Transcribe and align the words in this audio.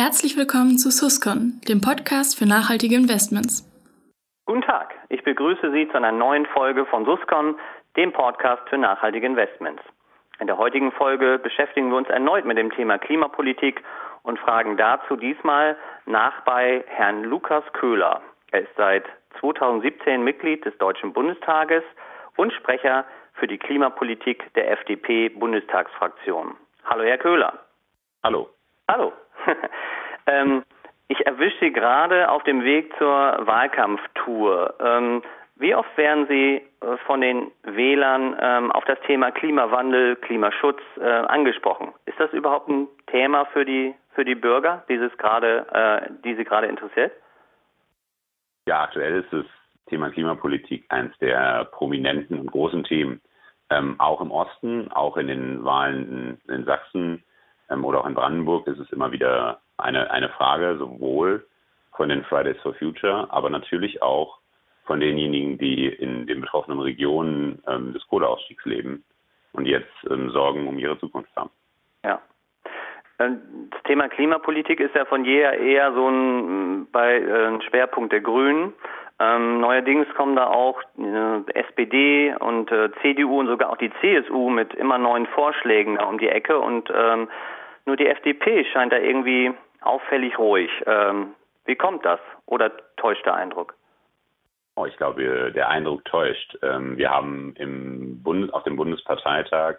Herzlich 0.00 0.36
willkommen 0.36 0.78
zu 0.78 0.92
Suscon, 0.92 1.60
dem 1.68 1.80
Podcast 1.80 2.38
für 2.38 2.46
nachhaltige 2.46 2.94
Investments. 2.94 3.68
Guten 4.46 4.62
Tag, 4.62 4.94
ich 5.08 5.24
begrüße 5.24 5.72
Sie 5.72 5.88
zu 5.88 5.96
einer 5.96 6.12
neuen 6.12 6.46
Folge 6.46 6.86
von 6.86 7.04
Suscon, 7.04 7.58
dem 7.96 8.12
Podcast 8.12 8.62
für 8.68 8.78
nachhaltige 8.78 9.26
Investments. 9.26 9.82
In 10.38 10.46
der 10.46 10.56
heutigen 10.56 10.92
Folge 10.92 11.40
beschäftigen 11.40 11.90
wir 11.90 11.96
uns 11.96 12.08
erneut 12.10 12.44
mit 12.44 12.58
dem 12.58 12.70
Thema 12.70 12.96
Klimapolitik 12.98 13.82
und 14.22 14.38
fragen 14.38 14.76
dazu 14.76 15.16
diesmal 15.16 15.76
nach 16.06 16.44
bei 16.44 16.84
Herrn 16.86 17.24
Lukas 17.24 17.64
Köhler. 17.72 18.22
Er 18.52 18.60
ist 18.60 18.76
seit 18.76 19.02
2017 19.40 20.22
Mitglied 20.22 20.64
des 20.64 20.78
Deutschen 20.78 21.12
Bundestages 21.12 21.82
und 22.36 22.52
Sprecher 22.52 23.04
für 23.32 23.48
die 23.48 23.58
Klimapolitik 23.58 24.44
der 24.54 24.70
FDP-Bundestagsfraktion. 24.70 26.54
Hallo, 26.84 27.02
Herr 27.02 27.18
Köhler. 27.18 27.52
Hallo. 28.22 28.48
Hallo. 28.86 29.12
ähm, 30.26 30.64
ich 31.08 31.26
erwische 31.26 31.58
Sie 31.60 31.72
gerade 31.72 32.30
auf 32.30 32.42
dem 32.44 32.62
Weg 32.64 32.92
zur 32.98 33.08
Wahlkampftour. 33.08 34.74
Ähm, 34.80 35.22
wie 35.56 35.74
oft 35.74 35.96
werden 35.96 36.26
Sie 36.28 36.62
äh, 36.80 36.96
von 37.06 37.20
den 37.20 37.50
Wählern 37.64 38.36
ähm, 38.40 38.70
auf 38.72 38.84
das 38.84 39.00
Thema 39.06 39.30
Klimawandel, 39.32 40.16
Klimaschutz 40.16 40.80
äh, 41.00 41.04
angesprochen? 41.04 41.92
Ist 42.06 42.20
das 42.20 42.32
überhaupt 42.32 42.68
ein 42.68 42.86
Thema 43.06 43.46
für 43.46 43.64
die 43.64 43.94
für 44.18 44.24
die 44.24 44.34
Bürger, 44.34 44.84
dieses 44.88 45.16
gerade, 45.16 45.64
äh, 45.72 46.10
die 46.24 46.34
Sie 46.34 46.44
gerade 46.44 46.66
interessiert? 46.66 47.12
Ja, 48.66 48.82
aktuell 48.82 49.20
ist 49.20 49.32
das 49.32 49.46
Thema 49.86 50.10
Klimapolitik 50.10 50.84
eines 50.88 51.16
der 51.18 51.66
prominenten 51.66 52.40
und 52.40 52.50
großen 52.50 52.82
Themen. 52.82 53.20
Ähm, 53.70 53.94
auch 53.98 54.20
im 54.20 54.32
Osten, 54.32 54.90
auch 54.90 55.16
in 55.16 55.28
den 55.28 55.64
Wahlen 55.64 56.38
in, 56.48 56.54
in 56.54 56.64
Sachsen 56.64 57.22
ähm, 57.70 57.84
oder 57.84 58.00
auch 58.00 58.06
in 58.06 58.14
Brandenburg 58.14 58.66
ist 58.66 58.78
es 58.78 58.90
immer 58.92 59.12
wieder 59.12 59.60
eine, 59.76 60.10
eine 60.10 60.28
Frage, 60.30 60.76
sowohl 60.78 61.46
von 61.92 62.08
den 62.08 62.24
Fridays 62.24 62.60
for 62.62 62.74
Future, 62.74 63.26
aber 63.30 63.50
natürlich 63.50 64.02
auch 64.02 64.38
von 64.84 65.00
denjenigen, 65.00 65.58
die 65.58 65.86
in 65.86 66.26
den 66.26 66.40
betroffenen 66.40 66.80
Regionen 66.80 67.62
ähm, 67.66 67.92
des 67.92 68.06
Kohleausstiegs 68.08 68.64
leben 68.64 69.04
und 69.52 69.66
jetzt 69.66 69.92
ähm, 70.10 70.30
Sorgen 70.30 70.66
um 70.66 70.78
ihre 70.78 70.98
Zukunft 70.98 71.30
haben. 71.36 71.50
Ja. 72.04 72.20
Ähm, 73.18 73.40
das 73.70 73.82
Thema 73.82 74.08
Klimapolitik 74.08 74.80
ist 74.80 74.94
ja 74.94 75.04
von 75.04 75.24
jeher 75.24 75.58
eher 75.58 75.92
so 75.92 76.08
ein, 76.08 76.86
bei, 76.90 77.18
äh, 77.18 77.46
ein 77.48 77.62
Schwerpunkt 77.62 78.12
der 78.12 78.20
Grünen. 78.20 78.72
Ähm, 79.20 79.60
neuerdings 79.60 80.06
kommen 80.14 80.36
da 80.36 80.46
auch 80.46 80.80
äh, 80.96 81.52
SPD 81.52 82.34
und 82.38 82.70
äh, 82.70 82.90
CDU 83.02 83.40
und 83.40 83.48
sogar 83.48 83.70
auch 83.70 83.76
die 83.76 83.90
CSU 84.00 84.48
mit 84.48 84.74
immer 84.74 84.96
neuen 84.96 85.26
Vorschlägen 85.26 85.98
um 85.98 86.18
die 86.18 86.28
Ecke 86.28 86.58
und 86.58 86.88
ähm, 86.94 87.28
nur 87.88 87.96
die 87.96 88.06
FDP 88.06 88.64
scheint 88.66 88.92
da 88.92 88.98
irgendwie 88.98 89.50
auffällig 89.80 90.38
ruhig. 90.38 90.70
Ähm, 90.86 91.34
wie 91.64 91.74
kommt 91.74 92.04
das? 92.04 92.20
Oder 92.46 92.70
täuscht 92.96 93.24
der 93.26 93.34
Eindruck? 93.34 93.74
Oh, 94.76 94.84
ich 94.84 94.96
glaube, 94.96 95.50
der 95.52 95.70
Eindruck 95.70 96.04
täuscht. 96.04 96.56
Ähm, 96.62 96.98
wir 96.98 97.10
haben 97.10 97.54
im 97.56 98.22
Bund, 98.22 98.52
auf 98.54 98.62
dem 98.62 98.76
Bundesparteitag 98.76 99.76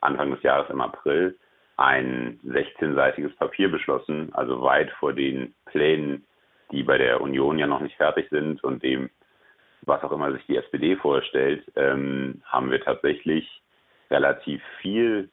Anfang 0.00 0.30
des 0.30 0.42
Jahres 0.42 0.70
im 0.70 0.80
April 0.80 1.38
ein 1.76 2.40
16-seitiges 2.46 3.36
Papier 3.36 3.70
beschlossen, 3.70 4.30
also 4.32 4.62
weit 4.62 4.90
vor 4.92 5.12
den 5.12 5.54
Plänen, 5.66 6.26
die 6.72 6.82
bei 6.82 6.98
der 6.98 7.20
Union 7.20 7.58
ja 7.58 7.66
noch 7.66 7.80
nicht 7.80 7.96
fertig 7.96 8.28
sind 8.30 8.64
und 8.64 8.82
dem, 8.82 9.10
was 9.82 10.02
auch 10.02 10.12
immer 10.12 10.32
sich 10.32 10.44
die 10.46 10.56
SPD 10.56 10.96
vorstellt, 10.96 11.64
ähm, 11.76 12.42
haben 12.44 12.70
wir 12.70 12.82
tatsächlich 12.82 13.62
relativ 14.10 14.62
viel 14.80 15.30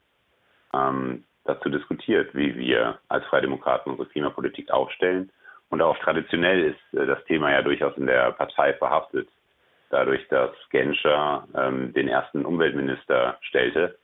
ähm, 0.74 1.24
dazu 1.48 1.68
diskutiert, 1.68 2.34
wie 2.34 2.56
wir 2.56 2.98
als 3.08 3.24
Freie 3.26 3.42
Demokraten 3.42 3.90
unsere 3.90 4.08
Klimapolitik 4.08 4.70
aufstellen. 4.70 5.30
Und 5.70 5.82
auch 5.82 5.98
traditionell 5.98 6.64
ist 6.64 6.98
äh, 6.98 7.06
das 7.06 7.22
Thema 7.24 7.50
ja 7.50 7.62
durchaus 7.62 7.96
in 7.96 8.06
der 8.06 8.32
Partei 8.32 8.74
verhaftet, 8.74 9.28
dadurch, 9.90 10.26
dass 10.28 10.50
Genscher 10.70 11.46
ähm, 11.56 11.92
den 11.94 12.08
ersten 12.08 12.44
Umweltminister 12.44 13.38
stellte 13.42 13.98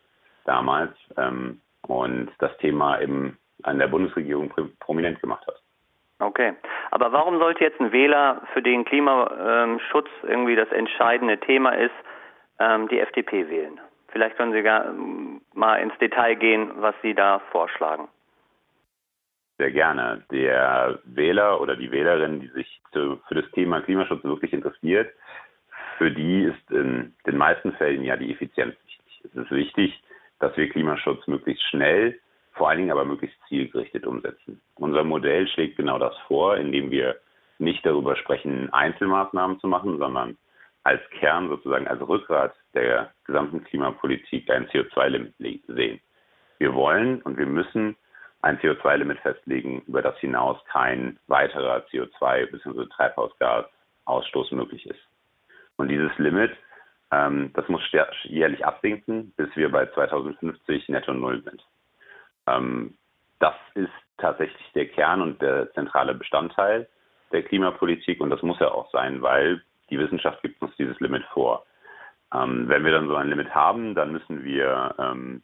damals 0.45 0.93
ähm, 1.17 1.61
und 1.87 2.31
das 2.39 2.57
Thema 2.59 3.01
eben 3.01 3.39
an 3.63 3.79
der 3.79 3.89
Bundesregierung 3.89 4.53
prominent 4.81 5.21
gemacht 5.21 5.47
hat. 5.47 5.61
Okay, 6.21 6.55
aber 6.91 7.13
warum 7.13 7.39
sollte 7.39 7.65
jetzt 7.65 7.81
ein 7.81 7.93
Wähler, 7.93 8.43
für 8.53 8.63
den 8.63 8.85
Klimaschutz 8.85 10.09
irgendwie 10.23 10.55
das 10.55 10.71
entscheidende 10.71 11.39
Thema 11.39 11.71
ist, 11.71 11.95
ähm, 12.59 12.89
die 12.89 13.01
FDP 13.01 13.49
wählen? 13.49 13.81
Vielleicht 14.09 14.37
können 14.37 14.53
Sie 14.53 14.63
gar, 14.63 14.87
ähm, 14.87 15.24
mal 15.55 15.77
ins 15.77 15.97
Detail 15.99 16.35
gehen, 16.35 16.71
was 16.77 16.95
Sie 17.03 17.15
da 17.15 17.41
vorschlagen. 17.51 18.09
Sehr 19.59 19.71
gerne. 19.71 20.25
Der 20.31 20.99
Wähler 21.05 21.61
oder 21.61 21.77
die 21.77 21.91
Wählerin, 21.93 22.41
die 22.41 22.49
sich 22.49 22.81
für 22.93 23.35
das 23.35 23.49
Thema 23.53 23.81
Klimaschutz 23.81 24.25
wirklich 24.25 24.53
interessiert, 24.53 25.13
für 25.99 26.11
die 26.11 26.45
ist 26.45 26.71
in 26.71 27.15
den 27.27 27.37
meisten 27.37 27.73
Fällen 27.75 28.03
ja 28.03 28.17
die 28.17 28.33
Effizienz 28.33 28.75
wichtig. 28.85 29.23
Es 29.25 29.35
ist 29.35 29.51
wichtig, 29.51 30.03
dass 30.41 30.57
wir 30.57 30.69
Klimaschutz 30.69 31.27
möglichst 31.29 31.63
schnell, 31.69 32.19
vor 32.53 32.69
allen 32.69 32.79
Dingen 32.79 32.91
aber 32.91 33.05
möglichst 33.05 33.39
zielgerichtet 33.49 34.07
umsetzen. 34.07 34.61
Unser 34.75 35.05
Modell 35.05 35.47
schlägt 35.49 35.77
genau 35.77 35.99
das 35.99 36.17
vor, 36.27 36.57
indem 36.57 36.91
wir 36.91 37.17
nicht 37.59 37.87
darüber 37.87 38.17
sprechen, 38.17 38.73
Einzelmaßnahmen 38.73 39.61
zu 39.61 39.69
machen, 39.69 39.99
sondern 39.99 40.37
als 40.85 41.01
Kern 41.19 41.49
sozusagen 41.49 41.89
als 41.89 42.01
Rückgrat 42.07 42.55
der 42.75 43.11
gesamten 43.25 43.65
Klimapolitik 43.65 44.51
ein 44.51 44.69
CO2-Limit 44.69 45.35
sehen. 45.69 46.01
Wir 46.59 46.75
wollen 46.75 47.23
und 47.23 47.37
wir 47.39 47.47
müssen 47.47 47.97
ein 48.43 48.59
CO2-Limit 48.59 49.19
festlegen, 49.21 49.81
über 49.87 50.03
das 50.03 50.19
hinaus 50.19 50.63
kein 50.67 51.19
weiterer 51.27 51.85
CO2- 51.91 52.51
bzw. 52.51 52.87
Treibhausgasausstoß 52.87 54.53
möglich 54.53 54.87
ist. 54.87 55.01
Und 55.77 55.89
dieses 55.89 56.17
Limit, 56.19 56.53
ähm, 57.11 57.51
das 57.55 57.67
muss 57.69 57.83
jährlich 58.25 58.65
absinken, 58.65 59.33
bis 59.37 59.49
wir 59.57 59.73
bei 59.73 59.87
2050 59.87 60.91
netto 60.91 61.15
null 61.15 61.43
sind. 61.43 61.65
Ähm, 62.47 62.95
das 63.39 63.55
ist 63.75 63.91
tatsächlich 64.19 64.73
der 64.75 64.89
Kern 64.89 65.23
und 65.23 65.41
der 65.41 65.73
zentrale 65.73 66.15
Bestandteil 66.15 66.89
der 67.33 67.43
Klimapolitik 67.43 68.21
und 68.21 68.31
das 68.31 68.43
muss 68.43 68.61
ja 68.61 68.71
auch 68.71 68.91
sein, 68.93 69.23
weil 69.23 69.63
die 69.91 69.99
Wissenschaft 69.99 70.43
gibt 70.43 70.61
uns 70.63 70.75
dieses 70.77 70.99
Limit 71.01 71.25
vor. 71.33 71.65
Ähm, 72.33 72.69
wenn 72.69 72.85
wir 72.85 72.93
dann 72.93 73.09
so 73.09 73.17
ein 73.17 73.29
Limit 73.29 73.55
haben, 73.55 73.95
dann 73.95 74.13
müssen 74.13 74.45
wir 74.45 74.95
ähm, 74.99 75.43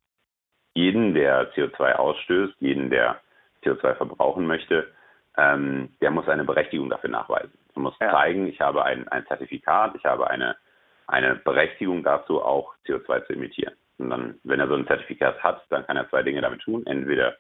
jeden, 0.75 1.15
der 1.15 1.53
CO2 1.55 1.95
ausstößt, 1.95 2.55
jeden, 2.61 2.91
der 2.91 3.21
CO2 3.65 3.95
verbrauchen 3.95 4.47
möchte, 4.47 4.89
ähm, 5.37 5.91
der 6.01 6.11
muss 6.11 6.29
eine 6.29 6.45
Berechtigung 6.45 6.91
dafür 6.91 7.11
nachweisen. 7.11 7.53
Er 7.75 7.83
muss 7.83 7.95
ja. 8.01 8.11
zeigen, 8.11 8.47
ich 8.47 8.61
habe 8.61 8.85
ein, 8.85 9.07
ein 9.09 9.27
Zertifikat, 9.27 9.95
ich 9.95 10.05
habe 10.05 10.29
eine, 10.29 10.57
eine 11.07 11.37
Berechtigung 11.37 12.03
dazu, 12.03 12.43
auch 12.43 12.75
CO2 12.87 13.27
zu 13.27 13.33
emittieren. 13.35 13.75
Und 13.99 14.11
dann, 14.11 14.41
wenn 14.45 14.61
er 14.61 14.69
so 14.69 14.75
ein 14.75 14.87
Zertifikat 14.87 15.43
hat, 15.43 15.63
dann 15.69 15.87
kann 15.87 15.97
er 15.97 16.09
zwei 16.09 16.23
Dinge 16.23 16.41
damit 16.41 16.63
tun. 16.63 16.87
Entweder 16.87 17.37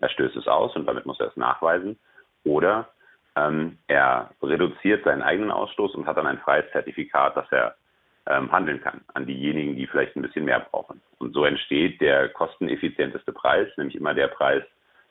er 0.00 0.08
stößt 0.08 0.36
es 0.36 0.48
aus 0.48 0.74
und 0.76 0.86
damit 0.86 1.06
muss 1.06 1.20
er 1.20 1.28
es 1.28 1.36
nachweisen, 1.36 1.98
oder 2.44 2.88
ähm, 3.36 3.78
er 3.88 4.30
reduziert 4.42 5.04
seinen 5.04 5.22
eigenen 5.22 5.50
Ausstoß 5.50 5.94
und 5.94 6.06
hat 6.06 6.16
dann 6.16 6.26
ein 6.26 6.38
freies 6.38 6.70
Zertifikat, 6.72 7.36
dass 7.36 7.50
er 7.50 7.74
ähm, 8.26 8.50
handeln 8.50 8.80
kann 8.80 9.02
an 9.12 9.26
diejenigen, 9.26 9.76
die 9.76 9.86
vielleicht 9.86 10.16
ein 10.16 10.22
bisschen 10.22 10.44
mehr 10.44 10.60
brauchen. 10.60 11.00
Und 11.18 11.34
so 11.34 11.44
entsteht 11.44 12.00
der 12.00 12.28
kosteneffizienteste 12.30 13.32
Preis, 13.32 13.68
nämlich 13.76 13.96
immer 13.96 14.14
der 14.14 14.28
Preis, 14.28 14.62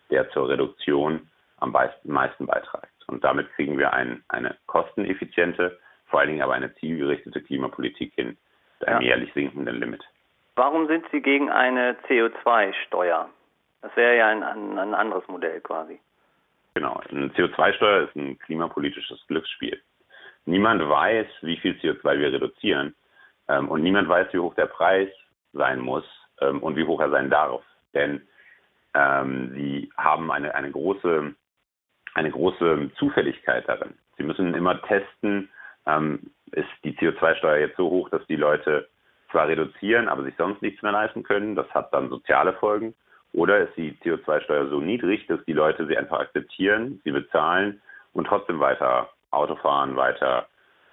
der 0.10 0.30
zur 0.32 0.50
Reduktion 0.50 1.30
am 1.58 1.72
meisten 1.72 2.46
beiträgt. 2.46 2.88
Und 3.08 3.24
damit 3.24 3.52
kriegen 3.54 3.78
wir 3.78 3.94
ein, 3.94 4.24
eine 4.30 4.56
kosteneffiziente, 4.66 5.78
vor 6.08 6.20
allen 6.20 6.30
Dingen 6.30 6.42
aber 6.42 6.54
eine 6.54 6.74
zielgerichtete 6.76 7.42
Klimapolitik 7.42 8.14
hin, 8.16 8.38
mit 8.80 8.88
einem 8.88 9.02
ja. 9.02 9.08
jährlich 9.10 9.34
sinkenden 9.34 9.80
Limit. 9.80 10.04
Warum 10.56 10.88
sind 10.88 11.06
Sie 11.12 11.22
gegen 11.22 11.50
eine 11.50 11.96
CO2-Steuer? 12.08 13.30
Das 13.82 13.96
wäre 13.96 14.18
ja 14.18 14.28
ein, 14.28 14.44
ein 14.44 14.94
anderes 14.94 15.28
Modell 15.28 15.62
quasi. 15.62 16.00
Genau, 16.76 17.00
eine 17.10 17.28
CO2-Steuer 17.28 18.08
ist 18.08 18.16
ein 18.16 18.40
klimapolitisches 18.40 19.26
Glücksspiel. 19.28 19.80
Niemand 20.46 20.88
weiß, 20.88 21.28
wie 21.42 21.58
viel 21.58 21.74
CO2 21.74 22.20
wir 22.20 22.34
reduzieren 22.34 22.96
ähm, 23.48 23.70
und 23.70 23.84
niemand 23.84 24.10
weiß, 24.10 24.28
wie 24.34 24.40
hoch 24.40 24.56
der 24.56 24.66
Preis 24.66 25.10
sein 25.54 25.80
muss 25.80 26.04
ähm, 26.42 26.62
und 26.64 26.76
wie 26.76 26.86
hoch 26.86 27.00
er 27.00 27.12
sein 27.12 27.30
darf. 27.30 27.62
Denn 27.94 28.28
ähm, 28.96 29.52
sie 29.54 29.92
haben 29.98 30.32
eine, 30.32 30.56
eine, 30.56 30.72
große, 30.72 31.34
eine 32.16 32.32
große 32.32 32.92
Zufälligkeit 32.98 33.68
darin. 33.70 33.94
Sie 34.18 34.24
müssen 34.24 34.54
immer 34.56 34.82
testen, 34.82 35.50
ähm, 35.86 36.32
ist 36.52 36.70
die 36.84 36.98
CO2-Steuer 36.98 37.58
jetzt 37.58 37.78
so 37.78 37.90
hoch, 37.90 38.10
dass 38.10 38.26
die 38.28 38.36
Leute 38.36 38.88
zwar 39.32 39.48
reduzieren, 39.48 40.08
aber 40.08 40.24
sich 40.24 40.36
sonst 40.38 40.62
nichts 40.62 40.82
mehr 40.82 40.92
leisten 40.92 41.24
können. 41.24 41.56
Das 41.56 41.70
hat 41.74 41.94
dann 41.94 42.10
soziale 42.10 42.54
Folgen. 42.54 42.94
Oder 43.34 43.62
ist 43.62 43.76
die 43.76 43.94
CO2-Steuer 44.04 44.68
so 44.68 44.80
niedrig, 44.80 45.26
dass 45.28 45.44
die 45.46 45.54
Leute 45.54 45.88
sie 45.88 45.98
einfach 45.98 46.20
akzeptieren, 46.20 47.02
sie 47.04 47.12
bezahlen 47.12 47.82
und 48.14 48.28
trotzdem 48.28 48.60
weiter 48.60 49.10
Auto 49.32 49.56
fahren, 49.56 49.96
weiter 49.96 50.48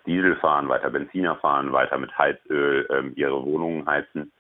Diesel 0.06 0.36
fahren, 0.36 0.68
weiter 0.68 0.90
Benziner 0.90 1.36
fahren, 1.36 1.72
weiter 1.72 1.98
mit 1.98 2.16
Heizöl 2.16 2.88
ähm, 2.90 3.12
ihre 3.16 3.44
Wohnungen 3.44 3.86
heizen. 3.86 4.32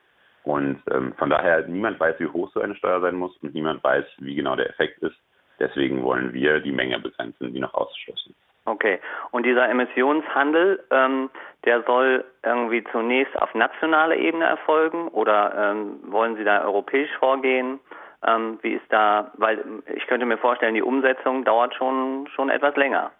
Und 0.44 0.82
ähm, 0.90 1.12
von 1.18 1.28
daher, 1.28 1.66
niemand 1.68 2.00
weiß, 2.00 2.16
wie 2.18 2.26
hoch 2.26 2.50
so 2.54 2.60
eine 2.60 2.74
Steuer 2.74 3.00
sein 3.02 3.16
muss 3.16 3.36
und 3.42 3.54
niemand 3.54 3.84
weiß, 3.84 4.06
wie 4.18 4.34
genau 4.34 4.56
der 4.56 4.70
Effekt 4.70 5.02
ist. 5.02 5.16
Deswegen 5.58 6.02
wollen 6.02 6.32
wir 6.32 6.60
die 6.60 6.72
Menge 6.72 6.98
begrenzen, 6.98 7.52
die 7.52 7.60
noch 7.60 7.74
ausgeschlossen. 7.74 8.34
Okay. 8.64 8.98
Und 9.30 9.44
dieser 9.44 9.68
Emissionshandel, 9.68 10.82
ähm, 10.90 11.30
der 11.64 11.82
soll 11.82 12.24
irgendwie 12.42 12.84
zunächst 12.92 13.36
auf 13.40 13.54
nationaler 13.54 14.16
Ebene 14.16 14.44
erfolgen 14.44 15.08
oder 15.08 15.72
ähm, 15.72 16.00
wollen 16.10 16.36
Sie 16.36 16.44
da 16.44 16.64
europäisch 16.64 17.10
vorgehen? 17.18 17.80
Ähm, 18.26 18.58
wie 18.62 18.74
ist 18.74 18.86
da, 18.90 19.32
weil 19.38 19.64
ich 19.94 20.06
könnte 20.06 20.26
mir 20.26 20.38
vorstellen, 20.38 20.74
die 20.74 20.82
Umsetzung 20.82 21.44
dauert 21.44 21.74
schon, 21.74 22.28
schon 22.34 22.50
etwas 22.50 22.76
länger. 22.76 23.12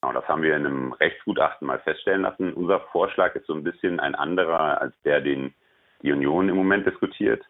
Genau, 0.00 0.12
das 0.12 0.28
haben 0.28 0.42
wir 0.42 0.56
in 0.56 0.66
einem 0.66 0.92
Rechtsgutachten 0.92 1.66
mal 1.66 1.78
feststellen 1.80 2.22
lassen. 2.22 2.52
Unser 2.52 2.80
Vorschlag 2.92 3.34
ist 3.34 3.46
so 3.46 3.54
ein 3.54 3.64
bisschen 3.64 4.00
ein 4.00 4.14
anderer 4.14 4.80
als 4.80 4.94
der, 5.02 5.20
den 5.20 5.54
die 6.02 6.12
Union 6.12 6.48
im 6.48 6.56
Moment 6.56 6.86
diskutiert. 6.86 7.44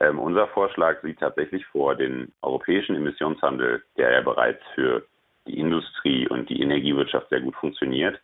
Ähm, 0.00 0.18
unser 0.18 0.48
Vorschlag 0.48 1.00
sieht 1.02 1.20
tatsächlich 1.20 1.64
vor, 1.66 1.94
den 1.94 2.32
europäischen 2.42 2.96
Emissionshandel, 2.96 3.82
der 3.96 4.12
ja 4.12 4.20
bereits 4.20 4.62
für 4.74 5.06
die 5.46 5.58
Industrie 5.58 6.28
und 6.28 6.48
die 6.48 6.60
Energiewirtschaft 6.60 7.28
sehr 7.28 7.40
gut 7.40 7.54
funktioniert, 7.56 8.20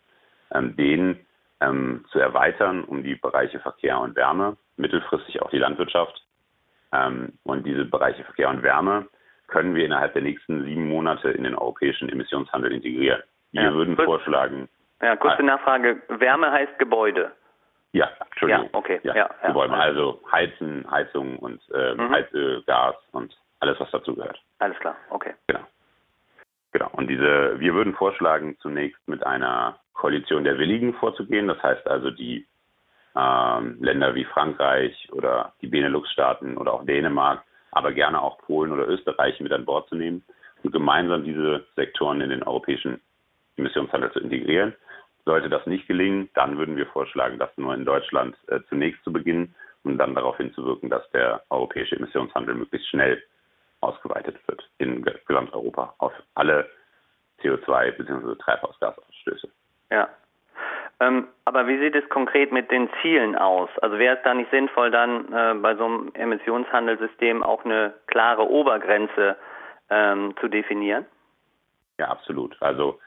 ähm, 0.53 0.77
den 0.77 1.27
ähm, 1.61 2.05
zu 2.11 2.19
erweitern 2.19 2.85
um 2.85 3.03
die 3.03 3.15
Bereiche 3.15 3.61
Verkehr 3.61 4.01
und 4.01 4.17
Wärme, 4.17 4.57
mittelfristig 4.77 5.41
auch 5.43 5.51
die 5.51 5.59
Landwirtschaft. 5.59 6.23
Ähm, 6.93 7.33
und 7.45 7.67
diese 7.67 7.85
Bereiche 7.85 8.25
Verkehr 8.25 8.49
und 8.49 8.63
Wärme 8.63 9.07
können 9.47 9.75
wir 9.75 9.85
innerhalb 9.85 10.13
der 10.13 10.23
nächsten 10.23 10.65
sieben 10.65 10.89
Monate 10.89 11.31
in 11.31 11.45
den 11.45 11.55
europäischen 11.55 12.09
Emissionshandel 12.09 12.73
integrieren. 12.73 13.23
Wir 13.53 13.63
ja, 13.63 13.75
würden 13.75 13.97
kurz, 13.97 14.07
vorschlagen. 14.07 14.69
Ja, 15.03 15.17
kurze 15.17 15.43
Nachfrage. 15.43 16.01
Wärme 16.09 16.51
heißt 16.51 16.79
Gebäude. 16.79 17.33
Ja, 17.93 18.09
Entschuldigung. 18.31 18.71
Ja, 18.73 18.79
okay. 18.79 19.01
Ja, 19.03 19.17
ja, 19.17 19.31
Gebäude. 19.47 19.75
Also 19.75 20.21
Heizen, 20.31 20.89
Heizung 20.89 21.39
und 21.39 21.61
äh, 21.75 21.95
mhm. 21.95 22.11
Heizöl, 22.11 22.63
Gas 22.65 22.95
und 23.13 23.37
alles, 23.59 23.79
was 23.81 23.91
dazu 23.91 24.15
gehört. 24.15 24.41
Alles 24.61 24.79
klar, 24.79 24.97
okay. 25.11 25.35
Genau. 25.49 25.61
Genau. 26.73 26.89
Und 26.93 27.09
diese, 27.09 27.59
wir 27.59 27.75
würden 27.75 27.95
vorschlagen, 27.95 28.57
zunächst 28.61 29.01
mit 29.09 29.27
einer 29.27 29.81
Koalition 29.93 30.45
der 30.45 30.59
Willigen 30.59 30.95
vorzugehen. 30.95 31.49
Das 31.49 31.61
heißt 31.63 31.87
also 31.89 32.11
die 32.11 32.47
ähm, 33.21 33.77
Länder 33.81 34.15
wie 34.15 34.25
Frankreich 34.25 35.09
oder 35.13 35.53
die 35.61 35.67
Benelux-Staaten 35.67 36.57
oder 36.57 36.73
auch 36.73 36.87
Dänemark, 36.87 37.43
aber 37.73 37.93
gerne 37.93 38.21
auch 38.21 38.39
Polen 38.39 38.73
oder 38.73 38.89
Österreich 38.89 39.39
mit 39.41 39.53
an 39.53 39.65
Bord 39.65 39.89
zu 39.89 39.97
nehmen 39.97 40.23
und 40.63 40.73
gemeinsam 40.73 41.25
diese 41.25 41.67
Sektoren 41.77 42.21
in 42.21 42.31
den 42.31 42.43
europäischen 42.43 43.01
Emissionshandel 43.57 44.13
zu 44.13 44.21
integrieren. 44.21 44.75
Sollte 45.25 45.51
das 45.51 45.67
nicht 45.67 45.87
gelingen, 45.87 46.31
dann 46.35 46.57
würden 46.57 46.77
wir 46.77 46.87
vorschlagen, 46.87 47.39
das 47.39 47.51
nur 47.57 47.75
in 47.75 47.85
Deutschland 47.85 48.37
äh, 48.49 48.61
zunächst 48.69 49.05
zu 49.05 49.13
beginnen 49.13 49.55
und 49.85 49.99
dann 49.99 50.15
darauf 50.15 50.37
hinzuwirken, 50.39 50.89
dass 50.89 51.09
der 51.11 51.43
europäische 51.51 51.97
Emissionshandel 51.97 52.55
möglichst 52.55 52.89
schnell 52.89 53.23
ausgeweitet 53.81 54.37
wird 54.47 54.69
in 54.79 55.05
Gesamteuropa 55.27 55.95
auf 55.99 56.13
alle 56.35 56.69
CO2 57.43 57.93
bzw. 57.93 58.35
Treibhausgasausstöße. 58.37 59.49
Ja. 59.91 60.09
Ähm, 61.01 61.29
aber 61.47 61.67
wie 61.67 61.79
sieht 61.79 61.95
es 61.95 62.09
konkret 62.11 62.53
mit 62.53 62.71
den 62.71 62.91
Zielen 63.01 63.35
aus? 63.35 63.71
Also 63.81 63.99
wäre 63.99 64.17
es 64.17 64.23
da 64.23 64.35
nicht 64.35 64.51
sinnvoll, 64.51 64.91
dann 64.91 65.33
äh, 65.33 65.55
bei 65.55 65.75
so 65.75 65.85
einem 65.87 66.11
Emissionshandelssystem 66.15 67.43
auch 67.43 67.65
eine 67.65 67.95
klare 68.07 68.49
Obergrenze 68.49 69.37
ähm, 69.89 70.35
zu 70.41 70.49
definieren? 70.49 71.07
Ja, 71.99 72.09
absolut. 72.09 72.57
Also 72.61 73.01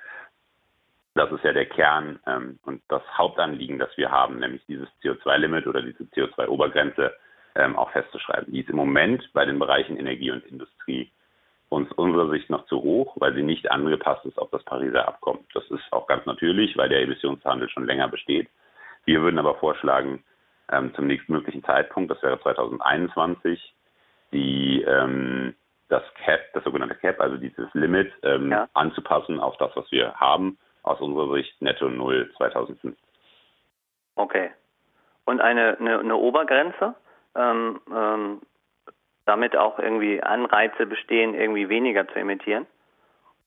das 1.13 1.31
ist 1.31 1.43
ja 1.43 1.53
der 1.53 1.67
Kern 1.67 2.19
ähm, 2.25 2.59
und 2.63 2.81
das 2.87 3.03
Hauptanliegen, 3.15 3.77
das 3.77 3.95
wir 3.95 4.09
haben, 4.09 4.39
nämlich 4.39 4.65
dieses 4.65 4.87
CO2-Limit 5.03 5.67
oder 5.67 5.83
diese 5.83 6.03
CO2-Obergrenze 6.03 7.13
ähm, 7.55 7.75
auch 7.75 7.91
festzuschreiben. 7.91 8.51
Die 8.51 8.61
ist 8.61 8.69
im 8.69 8.75
Moment 8.75 9.29
bei 9.33 9.45
den 9.45 9.59
Bereichen 9.59 9.97
Energie 9.97 10.31
und 10.31 10.43
Industrie 10.45 11.11
uns 11.73 11.91
unserer 11.93 12.29
Sicht 12.29 12.49
noch 12.49 12.65
zu 12.67 12.81
hoch, 12.81 13.13
weil 13.17 13.33
sie 13.33 13.43
nicht 13.43 13.71
angepasst 13.71 14.25
ist 14.25 14.37
auf 14.37 14.49
das 14.51 14.63
Pariser 14.63 15.07
Abkommen. 15.07 15.45
Das 15.53 15.63
ist 15.69 15.83
auch 15.91 16.07
ganz 16.07 16.25
natürlich, 16.25 16.77
weil 16.77 16.89
der 16.89 17.01
Emissionshandel 17.01 17.69
schon 17.69 17.85
länger 17.85 18.07
besteht. 18.07 18.47
Wir 19.05 19.21
würden 19.21 19.39
aber 19.39 19.55
vorschlagen, 19.55 20.23
ähm, 20.71 20.93
zum 20.95 21.07
nächstmöglichen 21.07 21.63
Zeitpunkt, 21.63 22.09
das 22.09 22.21
wäre 22.23 22.39
2021, 22.41 23.73
die 24.31 24.81
ähm, 24.83 25.55
das 25.89 26.03
Cap, 26.23 26.41
das 26.53 26.63
sogenannte 26.63 26.95
Cap, 26.95 27.19
also 27.19 27.37
dieses 27.37 27.67
Limit, 27.73 28.11
ähm, 28.23 28.51
ja. 28.51 28.67
anzupassen 28.73 29.39
auf 29.39 29.57
das, 29.57 29.71
was 29.75 29.91
wir 29.91 30.13
haben 30.15 30.57
aus 30.83 30.99
unserer 31.01 31.33
Sicht 31.35 31.61
netto 31.61 31.89
null 31.89 32.31
2050. 32.37 32.97
Okay. 34.15 34.51
Und 35.25 35.41
eine, 35.41 35.77
eine, 35.79 35.99
eine 35.99 36.15
Obergrenze? 36.15 36.95
Ähm, 37.35 37.79
ähm, 37.93 38.41
damit 39.25 39.55
auch 39.55 39.79
irgendwie 39.79 40.21
Anreize 40.21 40.85
bestehen, 40.85 41.33
irgendwie 41.33 41.69
weniger 41.69 42.07
zu 42.07 42.19
emittieren? 42.19 42.65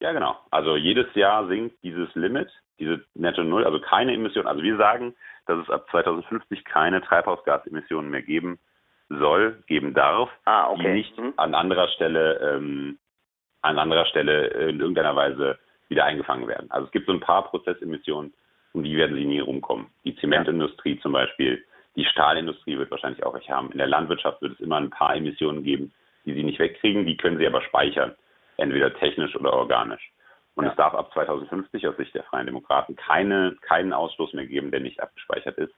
Ja, 0.00 0.12
genau. 0.12 0.36
Also 0.50 0.76
jedes 0.76 1.14
Jahr 1.14 1.46
sinkt 1.48 1.82
dieses 1.82 2.14
Limit, 2.14 2.50
diese 2.78 3.04
Netto 3.14 3.42
Null, 3.42 3.64
also 3.64 3.80
keine 3.80 4.12
Emissionen. 4.12 4.48
Also 4.48 4.62
wir 4.62 4.76
sagen, 4.76 5.14
dass 5.46 5.58
es 5.58 5.70
ab 5.70 5.86
2050 5.90 6.64
keine 6.64 7.00
Treibhausgasemissionen 7.00 8.10
mehr 8.10 8.22
geben 8.22 8.58
soll, 9.08 9.62
geben 9.66 9.94
darf, 9.94 10.30
ah, 10.44 10.68
okay. 10.70 10.82
die 10.82 10.88
nicht 10.88 11.18
mhm. 11.18 11.32
an 11.36 11.54
anderer 11.54 11.88
Stelle 11.88 12.56
ähm, 12.56 12.98
an 13.62 13.78
anderer 13.78 14.06
Stelle 14.06 14.46
in 14.68 14.80
irgendeiner 14.80 15.16
Weise 15.16 15.58
wieder 15.88 16.04
eingefangen 16.04 16.46
werden. 16.46 16.70
Also 16.70 16.86
es 16.86 16.92
gibt 16.92 17.06
so 17.06 17.12
ein 17.12 17.20
paar 17.20 17.48
Prozessemissionen, 17.48 18.32
um 18.72 18.84
die 18.84 18.96
werden 18.96 19.16
sie 19.16 19.24
nie 19.24 19.40
rumkommen. 19.40 19.88
Die 20.04 20.16
Zementindustrie 20.16 21.00
zum 21.00 21.12
Beispiel, 21.12 21.64
die 21.96 22.04
Stahlindustrie 22.04 22.78
wird 22.78 22.90
wahrscheinlich 22.90 23.24
auch 23.24 23.34
welche 23.34 23.52
haben. 23.52 23.72
In 23.72 23.78
der 23.78 23.86
Landwirtschaft 23.86 24.42
wird 24.42 24.52
es 24.52 24.60
immer 24.60 24.76
ein 24.76 24.90
paar 24.90 25.16
Emissionen 25.16 25.64
geben, 25.64 25.92
die 26.24 26.34
sie 26.34 26.42
nicht 26.42 26.58
wegkriegen, 26.58 27.06
die 27.06 27.16
können 27.16 27.38
sie 27.38 27.46
aber 27.46 27.62
speichern, 27.62 28.14
entweder 28.56 28.94
technisch 28.94 29.34
oder 29.36 29.52
organisch. 29.52 30.12
Und 30.54 30.64
ja. 30.64 30.70
es 30.70 30.76
darf 30.76 30.94
ab 30.94 31.12
2050 31.12 31.86
aus 31.86 31.96
Sicht 31.96 32.14
der 32.14 32.24
Freien 32.24 32.46
Demokraten 32.46 32.96
keine, 32.96 33.56
keinen 33.62 33.92
Ausstoß 33.92 34.34
mehr 34.34 34.46
geben, 34.46 34.70
der 34.70 34.80
nicht 34.80 35.00
abgespeichert 35.00 35.58
ist. 35.58 35.74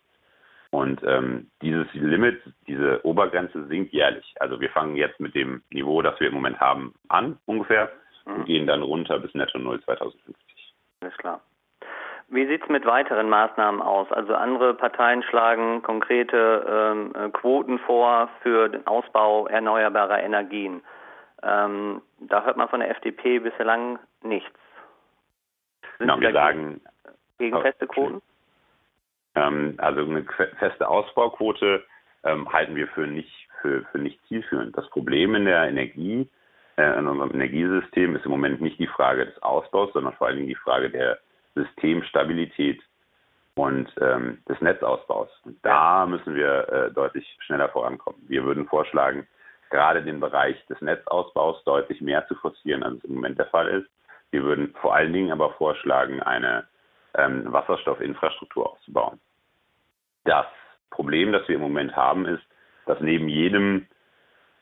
Und 0.70 1.02
ähm, 1.02 1.50
dieses 1.62 1.86
Limit, 1.94 2.40
diese 2.66 3.04
Obergrenze 3.04 3.66
sinkt 3.66 3.92
jährlich. 3.92 4.34
Also 4.38 4.60
wir 4.60 4.68
fangen 4.70 4.96
jetzt 4.96 5.18
mit 5.18 5.34
dem 5.34 5.62
Niveau, 5.70 6.02
das 6.02 6.20
wir 6.20 6.28
im 6.28 6.34
Moment 6.34 6.60
haben, 6.60 6.94
an 7.08 7.38
ungefähr 7.46 7.90
und 8.26 8.44
gehen 8.44 8.66
dann 8.66 8.82
runter 8.82 9.18
bis 9.18 9.32
netto 9.34 9.58
null 9.58 9.82
2050. 9.82 10.74
Alles 11.00 11.16
klar. 11.16 11.40
Wie 12.30 12.46
sieht 12.46 12.62
es 12.62 12.68
mit 12.68 12.84
weiteren 12.84 13.30
Maßnahmen 13.30 13.80
aus? 13.80 14.10
Also 14.12 14.34
andere 14.34 14.74
Parteien 14.74 15.22
schlagen 15.22 15.82
konkrete 15.82 16.66
ähm, 16.68 17.12
äh, 17.14 17.30
Quoten 17.30 17.78
vor 17.78 18.28
für 18.42 18.68
den 18.68 18.86
Ausbau 18.86 19.46
erneuerbarer 19.46 20.22
Energien. 20.22 20.82
Ähm, 21.42 22.02
da 22.20 22.44
hört 22.44 22.58
man 22.58 22.68
von 22.68 22.80
der 22.80 22.90
FDP 22.90 23.38
bislang 23.38 23.98
nichts. 24.22 24.58
Sind 25.98 26.08
genau, 26.08 26.20
wir 26.20 26.32
sagen 26.32 26.80
gegen 27.38 27.56
oh, 27.56 27.60
feste 27.62 27.86
Quoten? 27.86 28.20
Ähm, 29.34 29.74
also 29.78 30.00
eine 30.00 30.24
feste 30.58 30.86
Ausbauquote 30.86 31.84
ähm, 32.24 32.52
halten 32.52 32.74
wir 32.76 32.88
für 32.88 33.06
nicht 33.06 33.48
für, 33.62 33.84
für 33.90 33.98
nicht 33.98 34.20
zielführend. 34.26 34.76
Das 34.76 34.88
Problem 34.90 35.34
in 35.34 35.46
der 35.46 35.68
Energie 35.68 36.28
äh, 36.76 36.98
in 36.98 37.06
unserem 37.06 37.32
Energiesystem 37.32 38.16
ist 38.16 38.24
im 38.26 38.30
Moment 38.30 38.60
nicht 38.60 38.78
die 38.78 38.86
Frage 38.86 39.26
des 39.26 39.42
Ausbaus, 39.42 39.92
sondern 39.94 40.12
vor 40.14 40.26
allen 40.26 40.36
Dingen 40.36 40.48
die 40.48 40.54
Frage 40.54 40.90
der 40.90 41.18
Systemstabilität 41.64 42.82
und 43.54 43.88
ähm, 44.00 44.38
des 44.48 44.60
Netzausbaus. 44.60 45.28
Und 45.44 45.58
da 45.64 46.06
müssen 46.06 46.34
wir 46.34 46.68
äh, 46.68 46.90
deutlich 46.92 47.26
schneller 47.40 47.68
vorankommen. 47.68 48.20
Wir 48.28 48.44
würden 48.44 48.66
vorschlagen, 48.66 49.26
gerade 49.70 50.02
den 50.02 50.20
Bereich 50.20 50.56
des 50.66 50.80
Netzausbaus 50.80 51.62
deutlich 51.64 52.00
mehr 52.00 52.26
zu 52.28 52.34
forcieren, 52.36 52.82
als 52.82 52.98
es 52.98 53.04
im 53.04 53.16
Moment 53.16 53.38
der 53.38 53.46
Fall 53.46 53.68
ist. 53.68 53.88
Wir 54.30 54.42
würden 54.42 54.74
vor 54.80 54.94
allen 54.94 55.12
Dingen 55.12 55.32
aber 55.32 55.50
vorschlagen, 55.54 56.22
eine 56.22 56.66
ähm, 57.14 57.52
Wasserstoffinfrastruktur 57.52 58.70
aufzubauen. 58.70 59.18
Das 60.24 60.46
Problem, 60.90 61.32
das 61.32 61.46
wir 61.48 61.56
im 61.56 61.62
Moment 61.62 61.96
haben, 61.96 62.26
ist, 62.26 62.42
dass 62.86 63.00
neben 63.00 63.28
jedem 63.28 63.86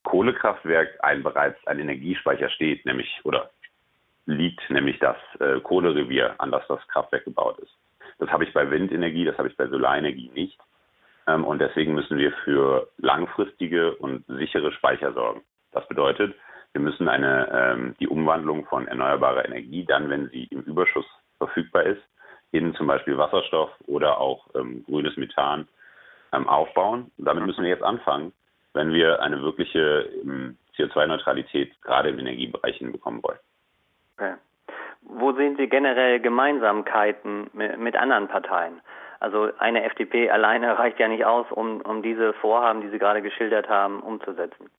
Kohlekraftwerk 0.05 1.03
ein 1.03 1.23
bereits 1.23 1.65
ein 1.67 1.81
Energiespeicher 1.81 2.49
steht, 2.51 2.87
nämlich 2.87 3.21
oder 3.25 3.51
liegt, 4.27 4.69
nämlich 4.71 4.99
das 4.99 5.17
äh, 5.41 5.61
Kohlerevier, 5.61 6.35
an 6.39 6.51
das 6.51 6.67
das 6.69 6.87
Kraftwerk 6.89 7.25
gebaut 7.25 7.59
ist. 7.59 7.73
Das 8.19 8.31
habe 8.31 8.45
ich 8.45 8.53
bei 8.53 8.71
Windenergie, 8.71 9.25
das 9.25 9.39
habe 9.39 9.49
ich 9.49 9.57
bei 9.57 9.67
Solarenergie 9.67 10.31
nicht. 10.35 10.59
Ähm, 11.27 11.45
und 11.45 11.61
deswegen 11.61 11.95
müssen 11.95 12.19
wir 12.19 12.33
für 12.45 12.89
langfristige 12.99 13.95
und 13.97 14.25
sichere 14.27 14.73
Speicher 14.73 15.13
sorgen. 15.13 15.43
Das 15.73 15.87
bedeutet, 15.89 16.35
wir 16.73 16.81
müssen 16.81 17.09
eine, 17.09 17.49
ähm, 17.53 17.97
die 18.01 18.09
Umwandlung 18.09 18.67
von 18.67 18.87
erneuerbarer 18.87 19.45
Energie, 19.45 19.85
dann 19.85 20.11
wenn 20.11 20.29
sie 20.29 20.45
im 20.45 20.63
Überschuss 20.63 21.07
verfügbar 21.39 21.85
ist, 21.85 22.03
in 22.53 22.75
zum 22.75 22.87
Beispiel 22.87 23.19
Wasserstoff 23.19 23.71
oder 23.87 24.19
auch 24.19 24.47
ähm, 24.55 24.85
grünes 24.85 25.17
Methan 25.17 25.69
ähm, 26.33 26.49
aufbauen. 26.49 27.11
Und 27.19 27.25
damit 27.25 27.45
müssen 27.45 27.63
wir 27.63 27.71
jetzt 27.71 27.83
anfangen 27.83 28.33
wenn 28.77 28.93
wir 28.93 29.23
eine 29.23 29.41
wirkliche 29.41 30.09
ähm, 30.23 30.59
CO2-Neutralität 30.77 31.81
gerade 31.81 32.11
im 32.11 32.19
Energiebereich 32.19 32.77
hinbekommen 32.77 33.23
wollen. 33.23 33.39
Okay. 34.17 34.35
Wo 35.03 35.33
sehen 35.33 35.57
Sie 35.57 35.69
generell 35.69 36.21
Gemeinsamkeiten 36.21 37.51
mit 37.53 37.97
anderen 37.97 38.29
Parteien? 38.29 38.81
Also 39.21 39.51
eine 39.59 39.85
FDP 39.85 40.31
alleine 40.31 40.79
reicht 40.79 40.99
ja 40.99 41.09
nicht 41.09 41.25
aus, 41.25 41.47
um, 41.51 41.81
um 41.83 42.03
diese 42.03 42.33
Vorhaben, 42.35 42.81
die 42.81 42.89
Sie 42.89 42.99
gerade 42.99 43.23
geschildert 43.23 43.69
haben, 43.69 44.01
umzusetzen. 44.01 44.71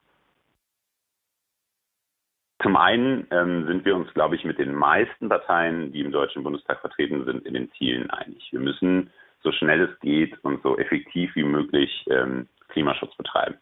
Zum 2.62 2.76
einen 2.76 3.28
ähm, 3.30 3.68
sind 3.68 3.86
wir 3.86 3.96
uns, 3.96 4.12
glaube 4.14 4.36
ich, 4.36 4.44
mit 4.44 4.58
den 4.58 4.74
meisten 4.74 5.30
Parteien, 5.30 5.92
die 5.92 6.02
im 6.02 6.12
Deutschen 6.12 6.44
Bundestag 6.44 6.80
vertreten 6.80 7.24
sind, 7.24 7.46
in 7.46 7.54
den 7.54 7.72
Zielen 7.74 8.10
einig. 8.10 8.50
Wir 8.52 8.60
müssen 8.60 9.12
so 9.44 9.52
schnell 9.52 9.82
es 9.82 10.00
geht 10.00 10.38
und 10.44 10.64
so 10.64 10.78
effektiv 10.78 11.36
wie 11.36 11.44
möglich 11.44 12.06
ähm, 12.10 12.48
Klimaschutz 12.70 13.16
betreiben. 13.16 13.58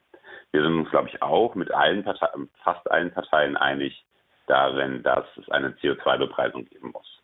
Wir 0.52 0.62
sind 0.64 0.74
uns, 0.74 0.90
glaube 0.90 1.10
ich, 1.10 1.22
auch 1.22 1.56
mit 1.56 1.72
allen 1.74 2.04
Parteien, 2.06 2.50
fast 2.64 2.90
allen 2.90 3.12
Parteien 3.12 3.58
einig 3.58 4.06
darin, 4.48 5.04
dass 5.04 5.26
es 5.38 5.50
eine 5.50 5.72
CO2-Bepreisung 5.72 6.66
geben 6.66 6.92
muss. 6.92 7.22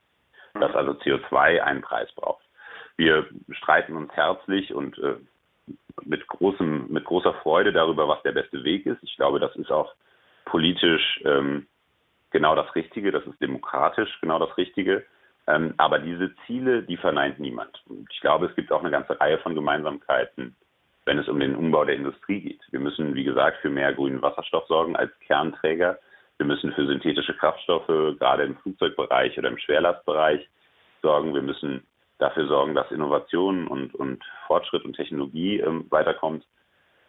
Dass 0.53 0.75
also 0.75 0.91
CO2 0.91 1.61
einen 1.61 1.81
Preis 1.81 2.11
braucht. 2.13 2.43
Wir 2.97 3.27
streiten 3.51 3.95
uns 3.95 4.11
herzlich 4.13 4.73
und 4.73 4.97
äh, 4.99 5.15
mit, 6.03 6.27
großem, 6.27 6.87
mit 6.89 7.05
großer 7.05 7.33
Freude 7.35 7.71
darüber, 7.71 8.07
was 8.07 8.21
der 8.23 8.31
beste 8.31 8.63
Weg 8.63 8.85
ist. 8.85 9.01
Ich 9.03 9.15
glaube, 9.15 9.39
das 9.39 9.55
ist 9.55 9.71
auch 9.71 9.93
politisch 10.45 11.21
ähm, 11.25 11.67
genau 12.31 12.55
das 12.55 12.73
Richtige, 12.75 13.11
das 13.11 13.25
ist 13.25 13.41
demokratisch 13.41 14.19
genau 14.21 14.39
das 14.39 14.55
Richtige. 14.57 15.05
Ähm, 15.47 15.73
aber 15.77 15.99
diese 15.99 16.33
Ziele, 16.45 16.83
die 16.83 16.97
verneint 16.97 17.39
niemand. 17.39 17.81
Und 17.87 18.07
ich 18.11 18.19
glaube, 18.21 18.47
es 18.47 18.55
gibt 18.55 18.71
auch 18.71 18.81
eine 18.81 18.91
ganze 18.91 19.19
Reihe 19.19 19.39
von 19.39 19.55
Gemeinsamkeiten, 19.55 20.55
wenn 21.05 21.17
es 21.17 21.27
um 21.27 21.39
den 21.39 21.55
Umbau 21.55 21.83
der 21.85 21.95
Industrie 21.95 22.41
geht. 22.41 22.61
Wir 22.71 22.79
müssen, 22.79 23.15
wie 23.15 23.23
gesagt, 23.23 23.57
für 23.61 23.69
mehr 23.69 23.93
grünen 23.93 24.21
Wasserstoff 24.21 24.67
sorgen 24.67 24.95
als 24.95 25.11
Kernträger. 25.21 25.97
Wir 26.41 26.47
müssen 26.47 26.73
für 26.73 26.87
synthetische 26.87 27.35
Kraftstoffe, 27.35 27.85
gerade 27.85 28.41
im 28.41 28.57
Flugzeugbereich 28.57 29.37
oder 29.37 29.49
im 29.49 29.59
Schwerlastbereich, 29.59 30.49
sorgen. 31.03 31.35
Wir 31.35 31.43
müssen 31.43 31.85
dafür 32.17 32.47
sorgen, 32.47 32.73
dass 32.73 32.89
Innovation 32.89 33.67
und, 33.67 33.93
und 33.93 34.23
Fortschritt 34.47 34.83
und 34.83 34.95
Technologie 34.95 35.59
ähm, 35.59 35.85
weiterkommt. 35.91 36.43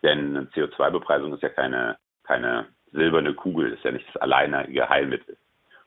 Denn 0.03 0.37
eine 0.37 0.49
CO2-Bepreisung 0.49 1.33
ist 1.33 1.43
ja 1.43 1.49
keine, 1.49 1.97
keine 2.25 2.67
silberne 2.93 3.33
Kugel, 3.33 3.73
ist 3.73 3.83
ja 3.85 3.93
nicht 3.93 4.07
das 4.09 4.21
alleinige 4.21 4.87
Heilmittel. 4.87 5.39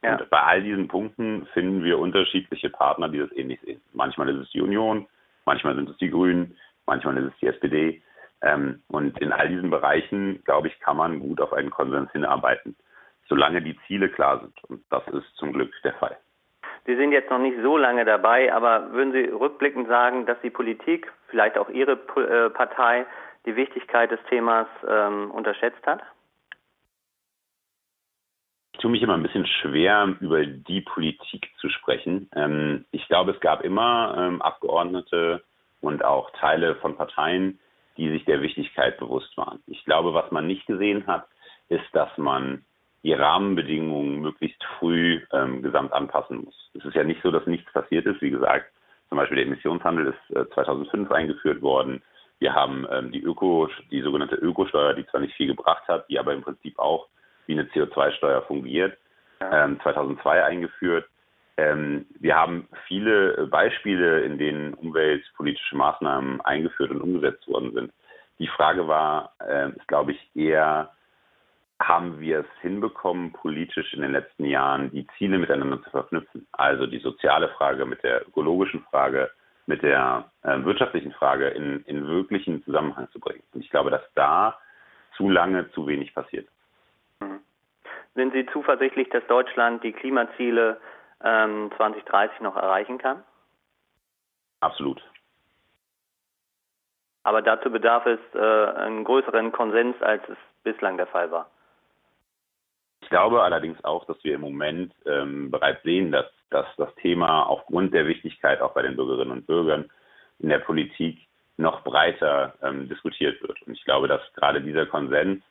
Ja. 0.01 0.17
Und 0.17 0.27
bei 0.31 0.41
all 0.41 0.63
diesen 0.63 0.87
Punkten 0.87 1.45
finden 1.53 1.83
wir 1.83 1.99
unterschiedliche 1.99 2.71
Partner, 2.71 3.09
die 3.09 3.19
das 3.19 3.31
ähnlich 3.33 3.61
sehen. 3.61 3.79
Manchmal 3.93 4.29
ist 4.29 4.41
es 4.41 4.49
die 4.49 4.61
Union, 4.61 5.05
manchmal 5.45 5.75
sind 5.75 5.87
es 5.87 5.97
die 5.97 6.09
Grünen, 6.09 6.57
manchmal 6.87 7.15
ist 7.17 7.31
es 7.31 7.39
die 7.41 7.47
SPD. 7.47 8.01
Ähm, 8.41 8.81
und 8.87 9.19
in 9.19 9.31
all 9.31 9.49
diesen 9.49 9.69
Bereichen, 9.69 10.43
glaube 10.45 10.67
ich, 10.69 10.79
kann 10.79 10.97
man 10.97 11.19
gut 11.19 11.39
auf 11.39 11.53
einen 11.53 11.69
Konsens 11.69 12.11
hinarbeiten, 12.11 12.75
solange 13.27 13.61
die 13.61 13.77
Ziele 13.87 14.09
klar 14.09 14.39
sind. 14.39 14.63
Und 14.65 14.83
das 14.89 15.07
ist 15.09 15.35
zum 15.35 15.53
Glück 15.53 15.71
der 15.83 15.93
Fall. 15.93 16.17
Sie 16.85 16.95
sind 16.95 17.11
jetzt 17.11 17.31
noch 17.31 17.39
nicht 17.39 17.57
so 17.63 17.77
lange 17.77 18.05
dabei, 18.05 18.53
aber 18.53 18.91
würden 18.91 19.11
Sie 19.11 19.23
rückblickend 19.23 19.87
sagen, 19.87 20.27
dass 20.27 20.39
die 20.41 20.51
Politik, 20.51 21.11
vielleicht 21.29 21.57
auch 21.57 21.69
Ihre 21.69 21.93
äh, 21.93 22.49
Partei, 22.51 23.07
die 23.45 23.55
Wichtigkeit 23.55 24.11
des 24.11 24.19
Themas 24.29 24.67
ähm, 24.87 25.31
unterschätzt 25.31 25.85
hat? 25.85 26.01
Ich 28.73 28.81
tue 28.81 28.91
mich 28.91 29.01
immer 29.01 29.15
ein 29.15 29.23
bisschen 29.23 29.47
schwer, 29.47 30.15
über 30.19 30.45
die 30.45 30.81
Politik 30.81 31.49
zu 31.57 31.69
sprechen. 31.69 32.29
Ähm, 32.35 32.85
ich 32.91 33.07
glaube, 33.07 33.31
es 33.31 33.39
gab 33.39 33.63
immer 33.63 34.15
ähm, 34.17 34.41
Abgeordnete 34.41 35.43
und 35.81 36.03
auch 36.03 36.29
Teile 36.31 36.75
von 36.75 36.95
Parteien, 36.97 37.59
die 37.97 38.09
sich 38.09 38.25
der 38.25 38.41
Wichtigkeit 38.41 38.99
bewusst 38.99 39.35
waren. 39.37 39.63
Ich 39.65 39.85
glaube, 39.85 40.13
was 40.13 40.29
man 40.29 40.45
nicht 40.45 40.67
gesehen 40.67 41.07
hat, 41.07 41.25
ist, 41.69 41.85
dass 41.93 42.15
man 42.17 42.65
die 43.05 43.13
Rahmenbedingungen 43.13 44.19
möglichst 44.19 44.63
früh 44.79 45.21
ähm, 45.31 45.61
gesamt 45.61 45.93
anpassen 45.93 46.43
muss. 46.43 46.71
Es 46.73 46.83
ist 46.85 46.95
ja 46.95 47.03
nicht 47.03 47.21
so, 47.21 47.29
dass 47.29 47.45
nichts 47.45 47.71
passiert 47.71 48.07
ist. 48.07 48.19
Wie 48.19 48.31
gesagt, 48.31 48.65
zum 49.09 49.19
Beispiel 49.19 49.37
der 49.37 49.45
Emissionshandel 49.45 50.07
ist 50.07 50.35
äh, 50.35 50.49
2005 50.55 51.11
eingeführt 51.11 51.61
worden. 51.61 52.01
Wir 52.39 52.55
haben 52.55 52.87
ähm, 52.91 53.11
die 53.11 53.21
Öko, 53.21 53.69
die 53.91 54.01
sogenannte 54.01 54.35
Ökosteuer, 54.37 54.95
die 54.95 55.05
zwar 55.05 55.21
nicht 55.21 55.35
viel 55.35 55.45
gebracht 55.45 55.87
hat, 55.87 56.09
die 56.09 56.17
aber 56.17 56.33
im 56.33 56.41
Prinzip 56.41 56.79
auch 56.79 57.07
wie 57.45 57.53
eine 57.53 57.65
CO2-Steuer 57.65 58.41
fungiert, 58.41 58.97
ähm, 59.39 59.79
2002 59.83 60.43
eingeführt. 60.43 61.05
Ähm, 61.57 62.07
wir 62.19 62.35
haben 62.35 62.67
viele 62.87 63.45
Beispiele, 63.45 64.21
in 64.21 64.39
denen 64.39 64.73
umweltpolitische 64.73 65.77
Maßnahmen 65.77 66.41
eingeführt 66.41 66.89
und 66.89 67.01
umgesetzt 67.01 67.47
worden 67.47 67.71
sind. 67.71 67.93
Die 68.39 68.47
Frage 68.47 68.87
war, 68.87 69.33
äh, 69.47 69.69
ist 69.69 69.87
glaube 69.87 70.13
ich 70.13 70.35
eher, 70.35 70.94
haben 71.81 72.19
wir 72.19 72.39
es 72.39 72.61
hinbekommen, 72.61 73.33
politisch 73.33 73.93
in 73.93 74.01
den 74.01 74.11
letzten 74.11 74.45
Jahren 74.45 74.91
die 74.91 75.07
Ziele 75.17 75.37
miteinander 75.37 75.81
zu 75.83 75.89
verknüpfen? 75.89 76.47
Also 76.53 76.87
die 76.87 76.99
soziale 76.99 77.49
Frage 77.49 77.85
mit 77.85 78.01
der 78.03 78.27
ökologischen 78.27 78.83
Frage, 78.89 79.29
mit 79.65 79.81
der 79.81 80.31
äh, 80.43 80.63
wirtschaftlichen 80.63 81.11
Frage 81.11 81.49
in, 81.49 81.83
in 81.85 82.07
wirklichen 82.07 82.63
Zusammenhang 82.63 83.09
zu 83.11 83.19
bringen. 83.19 83.43
Und 83.53 83.61
ich 83.61 83.69
glaube, 83.69 83.89
dass 83.89 84.03
da 84.13 84.57
zu 85.17 85.29
lange 85.29 85.69
zu 85.71 85.87
wenig 85.87 86.13
passiert. 86.13 86.47
Mhm. 87.19 87.39
Sind 88.13 88.33
Sie 88.33 88.45
zuversichtlich, 88.47 89.09
dass 89.09 89.25
Deutschland 89.27 89.83
die 89.83 89.91
Klimaziele 89.91 90.79
ähm, 91.23 91.71
2030 91.75 92.39
noch 92.39 92.55
erreichen 92.55 92.97
kann? 92.97 93.23
Absolut. 94.61 95.03
Aber 97.23 97.41
dazu 97.41 97.69
bedarf 97.69 98.05
es 98.05 98.19
äh, 98.33 98.39
einen 98.39 99.03
größeren 99.03 99.51
Konsens, 99.51 100.01
als 100.01 100.23
es 100.29 100.37
bislang 100.63 100.95
der 100.95 101.07
Fall 101.07 101.31
war. 101.31 101.49
Ich 103.05 103.09
glaube 103.11 103.43
allerdings 103.43 103.81
auch, 103.83 104.03
dass 104.05 104.17
wir 104.23 104.33
im 104.33 104.41
Moment 104.41 104.91
ähm, 105.05 105.51
bereits 105.51 105.83
sehen, 105.83 106.11
dass, 106.11 106.25
dass 106.49 106.65
das 106.75 106.93
Thema 106.95 107.43
aufgrund 107.43 107.93
der 107.93 108.07
Wichtigkeit 108.07 108.61
auch 108.61 108.73
bei 108.73 108.81
den 108.81 108.95
Bürgerinnen 108.95 109.31
und 109.31 109.45
Bürgern 109.45 109.91
in 110.39 110.49
der 110.49 110.57
Politik 110.57 111.19
noch 111.57 111.83
breiter 111.83 112.55
ähm, 112.63 112.89
diskutiert 112.89 113.39
wird. 113.43 113.61
Und 113.61 113.73
ich 113.73 113.85
glaube, 113.85 114.07
dass 114.07 114.21
gerade 114.33 114.59
dieser 114.59 114.87
Konsens 114.87 115.43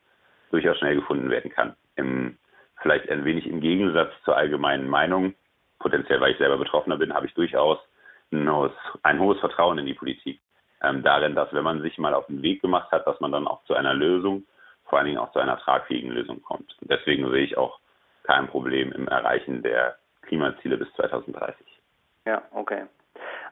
durchaus 0.50 0.76
schnell 0.78 0.96
gefunden 0.96 1.30
werden 1.30 1.52
kann. 1.52 1.76
Im, 1.94 2.38
vielleicht 2.82 3.08
ein 3.08 3.24
wenig 3.24 3.46
im 3.46 3.60
Gegensatz 3.60 4.10
zur 4.24 4.36
allgemeinen 4.36 4.88
Meinung, 4.88 5.34
potenziell 5.78 6.20
weil 6.20 6.32
ich 6.32 6.38
selber 6.38 6.58
Betroffener 6.58 6.96
bin, 6.96 7.14
habe 7.14 7.26
ich 7.26 7.34
durchaus 7.34 7.78
ein 8.32 8.52
hohes, 8.52 8.72
ein 9.04 9.20
hohes 9.20 9.38
Vertrauen 9.38 9.78
in 9.78 9.86
die 9.86 9.94
Politik. 9.94 10.40
Ähm, 10.82 11.04
darin, 11.04 11.36
dass 11.36 11.52
wenn 11.52 11.62
man 11.62 11.82
sich 11.82 11.98
mal 11.98 12.14
auf 12.14 12.26
den 12.26 12.42
Weg 12.42 12.62
gemacht 12.62 12.90
hat, 12.90 13.06
dass 13.06 13.20
man 13.20 13.30
dann 13.30 13.46
auch 13.46 13.62
zu 13.62 13.74
einer 13.74 13.94
Lösung, 13.94 14.42
vor 14.86 14.98
allen 14.98 15.06
Dingen 15.06 15.18
auch 15.18 15.32
zu 15.32 15.38
einer 15.38 15.58
tragfähigen 15.58 16.10
Lösung 16.10 16.42
kommt. 16.42 16.76
Und 16.80 16.90
deswegen 16.90 17.30
sehe 17.30 17.44
ich 17.44 17.56
auch 17.56 17.78
kein 18.22 18.48
Problem 18.48 18.92
im 18.92 19.08
Erreichen 19.08 19.62
der 19.62 19.96
Klimaziele 20.22 20.76
bis 20.76 20.92
2030. 20.94 21.56
Ja, 22.26 22.42
okay. 22.52 22.86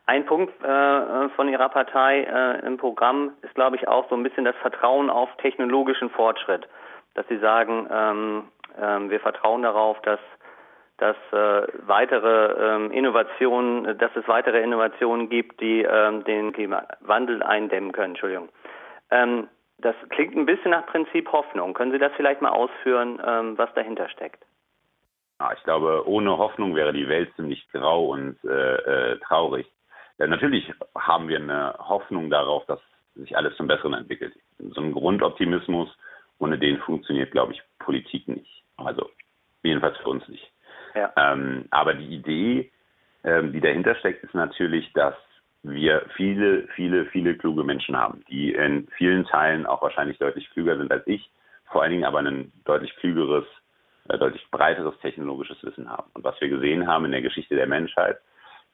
Ein 0.06 0.26
Punkt 0.26 0.52
äh, 0.64 1.28
von 1.30 1.48
Ihrer 1.48 1.68
Partei 1.68 2.22
äh, 2.22 2.66
im 2.66 2.76
Programm 2.76 3.32
ist, 3.42 3.54
glaube 3.54 3.76
ich, 3.76 3.86
auch 3.86 4.08
so 4.08 4.16
ein 4.16 4.22
bisschen 4.22 4.44
das 4.44 4.56
Vertrauen 4.56 5.10
auf 5.10 5.28
technologischen 5.36 6.10
Fortschritt 6.10 6.66
dass 7.14 7.26
Sie 7.28 7.38
sagen, 7.38 7.86
ähm, 7.90 8.44
ähm, 8.80 9.10
wir 9.10 9.20
vertrauen 9.20 9.62
darauf, 9.62 10.00
dass 10.02 10.20
dass 10.98 11.16
äh, 11.32 11.66
weitere 11.84 12.52
ähm, 12.52 12.92
Innovationen, 12.92 13.98
dass 13.98 14.14
es 14.14 14.28
weitere 14.28 14.62
Innovationen 14.62 15.28
gibt, 15.28 15.60
die 15.60 15.82
ähm, 15.82 16.22
den 16.22 16.52
Klimawandel 16.52 17.42
eindämmen 17.42 17.90
können. 17.90 18.10
Entschuldigung. 18.12 18.50
Ähm, 19.10 19.48
das 19.82 19.96
klingt 20.10 20.36
ein 20.36 20.46
bisschen 20.46 20.70
nach 20.70 20.86
Prinzip 20.86 21.30
Hoffnung. 21.30 21.74
Können 21.74 21.92
Sie 21.92 21.98
das 21.98 22.12
vielleicht 22.16 22.40
mal 22.40 22.50
ausführen, 22.50 23.20
ähm, 23.24 23.58
was 23.58 23.72
dahinter 23.74 24.08
steckt? 24.08 24.44
Ich 25.56 25.64
glaube, 25.64 26.04
ohne 26.06 26.38
Hoffnung 26.38 26.76
wäre 26.76 26.92
die 26.92 27.08
Welt 27.08 27.34
ziemlich 27.34 27.66
grau 27.72 28.06
und 28.06 28.36
äh, 28.44 29.12
äh, 29.12 29.18
traurig. 29.18 29.66
Ja, 30.18 30.28
natürlich 30.28 30.72
haben 30.96 31.26
wir 31.26 31.38
eine 31.38 31.74
Hoffnung 31.78 32.30
darauf, 32.30 32.64
dass 32.66 32.80
sich 33.16 33.36
alles 33.36 33.56
zum 33.56 33.66
Besseren 33.66 33.94
entwickelt. 33.94 34.34
So 34.58 34.80
ein 34.80 34.92
Grundoptimismus, 34.92 35.88
ohne 36.38 36.58
den 36.58 36.78
funktioniert, 36.78 37.32
glaube 37.32 37.54
ich, 37.54 37.62
Politik 37.80 38.28
nicht. 38.28 38.62
Also 38.76 39.10
jedenfalls 39.64 39.96
für 39.98 40.10
uns 40.10 40.26
nicht. 40.28 40.52
Ja. 40.94 41.12
Ähm, 41.16 41.66
aber 41.70 41.94
die 41.94 42.14
Idee, 42.14 42.70
ähm, 43.24 43.52
die 43.52 43.60
dahinter 43.60 43.96
steckt, 43.96 44.22
ist 44.22 44.34
natürlich, 44.34 44.92
dass 44.92 45.14
wir 45.62 46.06
viele, 46.16 46.66
viele, 46.74 47.06
viele 47.06 47.36
kluge 47.36 47.64
Menschen 47.64 47.96
haben, 47.96 48.24
die 48.28 48.52
in 48.52 48.88
vielen 48.96 49.24
Teilen 49.24 49.66
auch 49.66 49.82
wahrscheinlich 49.82 50.18
deutlich 50.18 50.50
klüger 50.50 50.76
sind 50.76 50.90
als 50.90 51.06
ich, 51.06 51.30
vor 51.70 51.82
allen 51.82 51.92
Dingen 51.92 52.04
aber 52.04 52.18
ein 52.18 52.52
deutlich 52.64 52.94
klügeres, 52.96 53.44
äh, 54.08 54.18
deutlich 54.18 54.44
breiteres 54.50 54.98
technologisches 55.00 55.62
Wissen 55.62 55.88
haben. 55.88 56.10
Und 56.14 56.24
was 56.24 56.40
wir 56.40 56.48
gesehen 56.48 56.86
haben 56.86 57.04
in 57.04 57.12
der 57.12 57.22
Geschichte 57.22 57.54
der 57.54 57.66
Menschheit, 57.66 58.18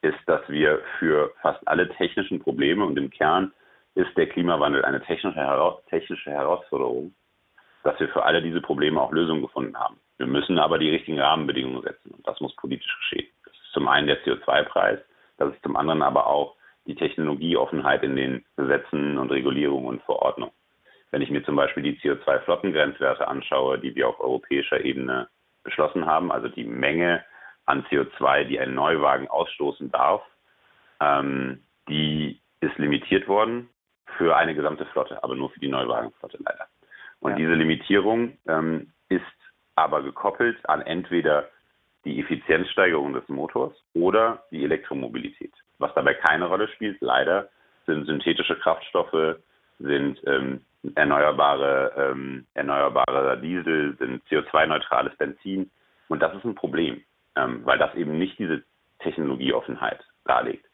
ist, 0.01 0.19
dass 0.27 0.41
wir 0.49 0.81
für 0.99 1.33
fast 1.43 1.67
alle 1.67 1.89
technischen 1.91 2.41
Probleme 2.41 2.85
und 2.85 2.97
im 2.97 3.11
Kern 3.11 3.53
ist 3.95 4.17
der 4.17 4.29
Klimawandel 4.29 4.85
eine 4.85 5.03
technische, 5.03 5.41
Heraus 5.41 5.85
technische 5.87 6.31
Herausforderung, 6.31 7.13
dass 7.83 7.99
wir 7.99 8.09
für 8.09 8.25
alle 8.25 8.41
diese 8.41 8.61
Probleme 8.61 9.01
auch 9.01 9.13
Lösungen 9.13 9.43
gefunden 9.43 9.77
haben. 9.77 9.99
Wir 10.19 10.27
müssen 10.27 10.59
aber 10.59 10.79
die 10.79 10.91
richtigen 10.91 11.21
Rahmenbedingungen 11.21 11.83
setzen 11.83 12.13
und 12.13 12.27
das 12.27 12.41
muss 12.41 12.55
politisch 12.57 12.97
geschehen. 12.99 13.29
Das 13.45 13.55
ist 13.55 13.73
zum 13.73 13.89
einen 13.89 14.07
der 14.07 14.23
CO2-Preis, 14.25 15.01
das 15.39 15.53
ist 15.53 15.63
zum 15.63 15.77
anderen 15.77 16.03
aber 16.03 16.27
auch 16.27 16.58
die 16.89 16.95
Technologieoffenheit 16.95 18.03
in 18.03 18.17
den 18.17 18.45
Gesetzen 18.57 19.19
und 19.19 19.31
Regulierungen 19.31 19.87
und 19.87 20.03
Verordnungen. 20.03 20.55
Wenn 21.11 21.23
ich 21.23 21.31
mir 21.31 21.45
zum 21.45 21.55
Beispiel 21.55 21.83
die 21.83 21.99
CO2-Flottengrenzwerte 22.01 23.29
anschaue, 23.29 23.79
die 23.79 23.95
wir 23.95 24.09
auf 24.09 24.19
europäischer 24.21 24.85
Ebene 24.85 25.29
beschlossen 25.63 26.07
haben, 26.07 26.33
also 26.33 26.49
die 26.49 26.65
Menge 26.65 27.25
an 27.67 27.85
CO2, 27.85 28.45
die 28.45 28.59
ein 28.59 28.75
Neuwagen 28.75 29.29
ausstoßen 29.29 29.91
darf, 29.91 30.23
ähm, 31.01 31.63
die 31.89 32.41
ist 32.61 32.77
limitiert 32.79 33.29
worden 33.29 33.69
für 34.17 34.37
eine 34.37 34.55
gesamte 34.55 34.87
Flotte, 34.87 35.23
aber 35.23 35.37
nur 35.37 35.51
für 35.51 35.61
die 35.61 35.69
Neuwagenflotte 35.69 36.39
leider. 36.45 36.67
Und 37.21 37.33
ja. 37.33 37.37
diese 37.37 37.55
Limitierung 37.55 38.39
ähm, 38.47 38.93
ist 39.11 39.23
aber 39.75 40.03
gekoppelt 40.03 40.57
an 40.69 40.81
entweder 40.81 41.49
die 42.05 42.21
Effizienzsteigerung 42.21 43.13
des 43.13 43.29
Motors 43.29 43.75
oder 43.95 44.45
die 44.51 44.65
Elektromobilität. 44.65 45.53
Was 45.79 45.95
dabei 45.95 46.15
keine 46.15 46.47
Rolle 46.47 46.69
spielt, 46.69 47.01
leider, 47.01 47.49
sind 47.87 48.07
synthetische 48.07 48.57
Kraftstoffe, 48.57 49.37
sind 49.79 50.21
ähm, 50.27 50.61
erneuerbare, 50.95 51.93
ähm, 51.97 52.47
erneuerbare 52.55 53.39
Diesel, 53.41 53.97
sind 53.99 54.23
CO2-neutrales 54.27 55.17
Benzin. 55.17 55.71
Und 56.09 56.21
das 56.21 56.35
ist 56.35 56.45
ein 56.45 56.55
Problem, 56.55 57.03
ähm, 57.37 57.65
weil 57.65 57.79
das 57.79 57.95
eben 57.95 58.19
nicht 58.19 58.39
diese 58.39 58.63
Technologieoffenheit 59.01 60.01
darlegt. 60.25 60.67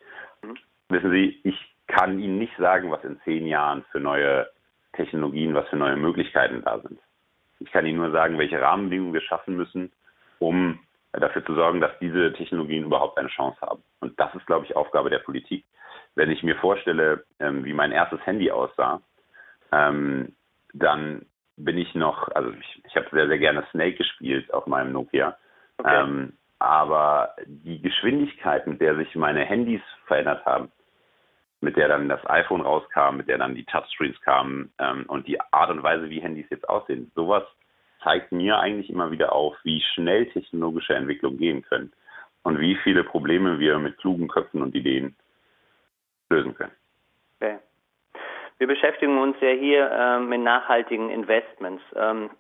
Mhm. 0.43 0.57
Wissen 0.89 1.11
Sie, 1.11 1.41
ich 1.45 1.75
kann 1.87 2.19
Ihnen 2.19 2.39
nicht 2.39 2.57
sagen, 2.57 2.91
was 2.91 3.05
in 3.05 3.21
zehn 3.25 3.47
Jahren 3.47 3.85
für 3.93 4.01
neue 4.01 4.49
Technologien, 4.95 5.55
was 5.55 5.69
für 5.69 5.77
neue 5.77 5.97
Möglichkeiten 5.97 6.63
da 6.65 6.79
sind. 6.81 6.99
Ich 7.61 7.71
kann 7.71 7.87
Ihnen 7.87 7.99
nur 7.99 8.11
sagen, 8.11 8.39
welche 8.39 8.61
Rahmenbedingungen 8.61 9.15
wir 9.15 9.21
schaffen 9.21 9.57
müssen, 9.57 9.93
um 10.39 10.79
dafür 11.21 11.45
zu 11.45 11.55
sorgen, 11.55 11.81
dass 11.81 11.93
diese 12.01 12.33
Technologien 12.33 12.85
überhaupt 12.85 13.19
eine 13.19 13.29
Chance 13.29 13.61
haben. 13.61 13.83
Und 14.01 14.19
das 14.19 14.35
ist, 14.35 14.47
glaube 14.47 14.67
ich, 14.67 14.77
Aufgabe 14.77 15.11
der 15.11 15.21
Politik. 15.21 15.65
Wenn 16.15 16.31
ich 16.31 16.43
mir 16.43 16.57
vorstelle, 16.57 17.25
ähm, 17.41 17.65
wie 17.65 17.73
mein 17.73 17.93
erstes 17.93 18.25
Handy 18.27 18.51
aussah, 18.51 19.01
ähm, 19.73 20.35
dann 20.73 21.27
bin 21.57 21.79
ich 21.79 21.95
noch, 21.95 22.29
also 22.35 22.51
ich, 22.51 22.83
ich 22.85 22.97
habe 22.97 23.07
sehr, 23.13 23.29
sehr 23.29 23.39
gerne 23.39 23.65
Snake 23.71 23.97
gespielt 23.97 24.53
auf 24.53 24.67
meinem 24.67 24.93
Nokia. 24.93 25.37
Okay. 25.79 26.01
Ähm, 26.01 26.33
aber 26.59 27.35
die 27.47 27.81
Geschwindigkeit, 27.83 28.67
mit 28.67 28.81
der 28.81 28.97
sich 28.97 29.15
meine 29.15 29.45
Handys 29.45 29.83
verändert 30.07 30.45
haben, 30.47 30.73
mit 31.61 31.77
der 31.77 31.89
dann 31.89 32.09
das 32.09 32.25
iPhone 32.29 32.61
rauskam, 32.61 33.17
mit 33.17 33.29
der 33.29 33.39
dann 33.39 33.55
die 33.55 33.65
Touchscreens 33.65 34.21
kamen 34.21 34.73
ähm, 34.79 35.05
und 35.09 35.27
die 35.27 35.41
Art 35.53 35.71
und 35.71 35.83
Weise, 35.83 36.11
wie 36.11 36.21
Handys 36.21 36.47
jetzt 36.51 36.69
aussehen, 36.69 37.11
sowas 37.15 37.45
zeigt 38.05 38.31
mir 38.31 38.59
eigentlich 38.59 38.91
immer 38.91 39.11
wieder 39.11 39.33
auf, 39.33 39.57
wie 39.65 39.83
schnell 39.95 40.27
technologische 40.27 40.95
Entwicklungen 40.95 41.39
gehen 41.39 41.63
können 41.63 41.93
und 42.45 42.61
wie 42.61 42.77
viele 42.77 43.03
Probleme 43.03 43.59
wir 43.59 43.79
mit 43.79 43.99
klugen 43.99 44.29
Köpfen 44.29 44.63
und 44.63 44.75
Ideen 44.75 45.17
lösen 46.31 46.55
können. 46.55 46.73
Okay. 47.41 47.59
Wir 48.59 48.67
beschäftigen 48.69 49.19
uns 49.19 49.37
ja 49.41 49.51
hier 49.51 49.91
äh, 49.91 50.21
mit 50.21 50.41
nachhaltigen 50.41 51.11
Investments. 51.11 51.83
Ähm, 51.97 52.31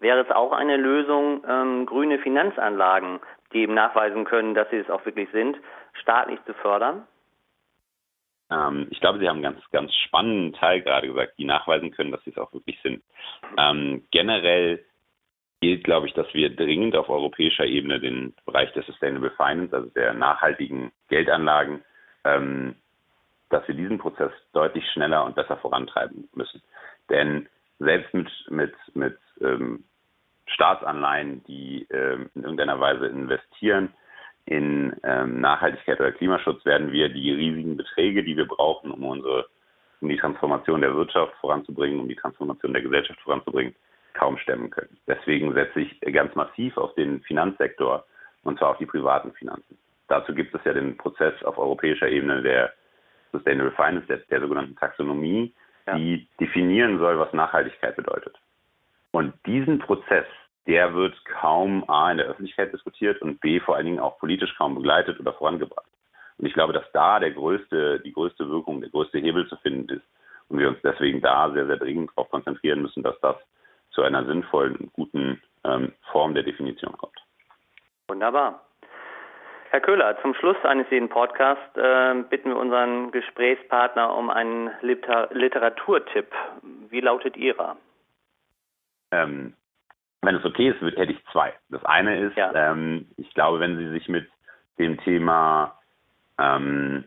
wäre 0.00 0.20
es 0.20 0.30
auch 0.30 0.52
eine 0.52 0.76
Lösung, 0.76 1.44
ähm, 1.46 1.86
grüne 1.86 2.18
Finanzanlagen, 2.18 3.20
die 3.52 3.60
eben 3.60 3.74
nachweisen 3.74 4.24
können, 4.24 4.54
dass 4.54 4.68
sie 4.70 4.78
es 4.78 4.90
auch 4.90 5.04
wirklich 5.04 5.28
sind, 5.30 5.56
staatlich 5.92 6.40
zu 6.46 6.54
fördern? 6.54 7.06
Ähm, 8.50 8.88
ich 8.90 9.00
glaube, 9.00 9.18
Sie 9.18 9.28
haben 9.28 9.44
einen 9.44 9.54
ganz, 9.54 9.70
ganz 9.70 9.94
spannenden 10.06 10.52
Teil 10.54 10.82
gerade 10.82 11.06
gesagt, 11.06 11.34
die 11.38 11.44
nachweisen 11.44 11.92
können, 11.92 12.10
dass 12.10 12.22
sie 12.24 12.30
es 12.30 12.38
auch 12.38 12.52
wirklich 12.52 12.80
sind. 12.82 13.02
Ähm, 13.56 14.04
generell 14.10 14.84
gilt, 15.60 15.84
glaube 15.84 16.06
ich, 16.06 16.14
dass 16.14 16.32
wir 16.32 16.54
dringend 16.54 16.96
auf 16.96 17.08
europäischer 17.08 17.66
Ebene 17.66 18.00
den 18.00 18.34
Bereich 18.46 18.72
der 18.72 18.82
Sustainable 18.82 19.30
Finance, 19.36 19.74
also 19.74 19.90
der 19.90 20.14
nachhaltigen 20.14 20.90
Geldanlagen, 21.08 21.82
ähm, 22.24 22.74
dass 23.50 23.66
wir 23.68 23.74
diesen 23.74 23.98
Prozess 23.98 24.32
deutlich 24.52 24.84
schneller 24.92 25.24
und 25.24 25.34
besser 25.34 25.56
vorantreiben 25.58 26.28
müssen. 26.34 26.62
Denn 27.10 27.48
selbst 27.78 28.12
mit, 28.14 28.30
mit, 28.48 28.74
mit 28.94 29.18
ähm, 29.40 29.84
Staatsanleihen, 30.46 31.44
die 31.44 31.86
ähm, 31.90 32.30
in 32.34 32.42
irgendeiner 32.42 32.80
Weise 32.80 33.06
investieren 33.06 33.92
in 34.46 34.96
ähm, 35.04 35.40
Nachhaltigkeit 35.40 36.00
oder 36.00 36.12
Klimaschutz, 36.12 36.64
werden 36.64 36.90
wir 36.92 37.08
die 37.08 37.32
riesigen 37.32 37.76
Beträge, 37.76 38.24
die 38.24 38.36
wir 38.36 38.46
brauchen, 38.46 38.90
um 38.90 39.04
unsere 39.04 39.46
um 40.00 40.08
die 40.08 40.16
Transformation 40.16 40.80
der 40.80 40.94
Wirtschaft 40.94 41.34
voranzubringen, 41.42 42.00
um 42.00 42.08
die 42.08 42.16
Transformation 42.16 42.72
der 42.72 42.82
Gesellschaft 42.82 43.20
voranzubringen, 43.20 43.74
kaum 44.14 44.38
stemmen 44.38 44.70
können. 44.70 44.96
Deswegen 45.06 45.52
setze 45.54 45.80
ich 45.80 46.00
ganz 46.00 46.34
massiv 46.34 46.76
auf 46.76 46.94
den 46.94 47.20
Finanzsektor 47.22 48.04
und 48.42 48.58
zwar 48.58 48.70
auf 48.70 48.78
die 48.78 48.86
privaten 48.86 49.32
Finanzen. 49.32 49.78
Dazu 50.08 50.34
gibt 50.34 50.54
es 50.54 50.60
ja 50.64 50.72
den 50.72 50.96
Prozess 50.96 51.34
auf 51.44 51.58
europäischer 51.58 52.08
Ebene 52.08 52.42
der 52.42 52.72
Sustainable 53.32 53.72
Finance, 53.72 54.06
der, 54.08 54.18
der 54.18 54.40
sogenannten 54.40 54.76
Taxonomie, 54.76 55.54
ja. 55.86 55.96
die 55.96 56.26
definieren 56.40 56.98
soll, 56.98 57.18
was 57.18 57.32
Nachhaltigkeit 57.32 57.96
bedeutet. 57.96 58.36
Und 59.12 59.34
diesen 59.46 59.78
Prozess, 59.78 60.26
der 60.66 60.94
wird 60.94 61.14
kaum 61.24 61.88
A 61.88 62.10
in 62.10 62.18
der 62.18 62.26
Öffentlichkeit 62.26 62.72
diskutiert 62.72 63.22
und 63.22 63.40
B 63.40 63.60
vor 63.60 63.76
allen 63.76 63.86
Dingen 63.86 64.00
auch 64.00 64.18
politisch 64.18 64.54
kaum 64.56 64.74
begleitet 64.74 65.18
oder 65.20 65.32
vorangebracht. 65.32 65.86
Und 66.38 66.46
ich 66.46 66.54
glaube, 66.54 66.72
dass 66.72 66.90
da 66.92 67.20
der 67.20 67.32
größte, 67.32 68.00
die 68.00 68.12
größte 68.12 68.48
Wirkung, 68.48 68.80
der 68.80 68.90
größte 68.90 69.18
Hebel 69.18 69.46
zu 69.48 69.56
finden 69.56 69.96
ist 69.96 70.06
und 70.48 70.58
wir 70.58 70.68
uns 70.68 70.78
deswegen 70.82 71.20
da 71.20 71.50
sehr, 71.52 71.66
sehr 71.66 71.76
dringend 71.76 72.10
darauf 72.10 72.30
konzentrieren 72.30 72.82
müssen, 72.82 73.02
dass 73.02 73.18
das 73.20 73.36
zu 73.90 74.02
einer 74.02 74.24
sinnvollen 74.24 74.90
guten 74.92 75.40
ähm, 75.64 75.92
Form 76.12 76.34
der 76.34 76.42
Definition 76.42 76.96
kommt. 76.96 77.18
Wunderbar. 78.08 78.60
Herr 79.70 79.80
Köhler, 79.80 80.20
zum 80.20 80.34
Schluss 80.34 80.56
eines 80.64 80.90
jeden 80.90 81.08
Podcasts 81.08 81.76
äh, 81.76 82.14
bitten 82.28 82.50
wir 82.50 82.56
unseren 82.56 83.12
Gesprächspartner 83.12 84.16
um 84.16 84.28
einen 84.28 84.70
Liter 84.80 85.28
Literaturtipp. 85.32 86.26
Wie 86.88 87.00
lautet 87.00 87.36
Ihrer? 87.36 87.76
Ähm, 89.12 89.54
wenn 90.22 90.34
es 90.34 90.44
okay 90.44 90.70
ist, 90.70 90.80
hätte 90.80 91.12
ich 91.12 91.24
zwei. 91.32 91.52
Das 91.68 91.84
eine 91.84 92.18
ist, 92.18 92.36
ja. 92.36 92.52
ähm, 92.52 93.06
ich 93.16 93.32
glaube, 93.34 93.60
wenn 93.60 93.78
Sie 93.78 93.90
sich 93.90 94.08
mit 94.08 94.28
dem 94.78 94.98
Thema 94.98 95.78
ähm, 96.38 97.04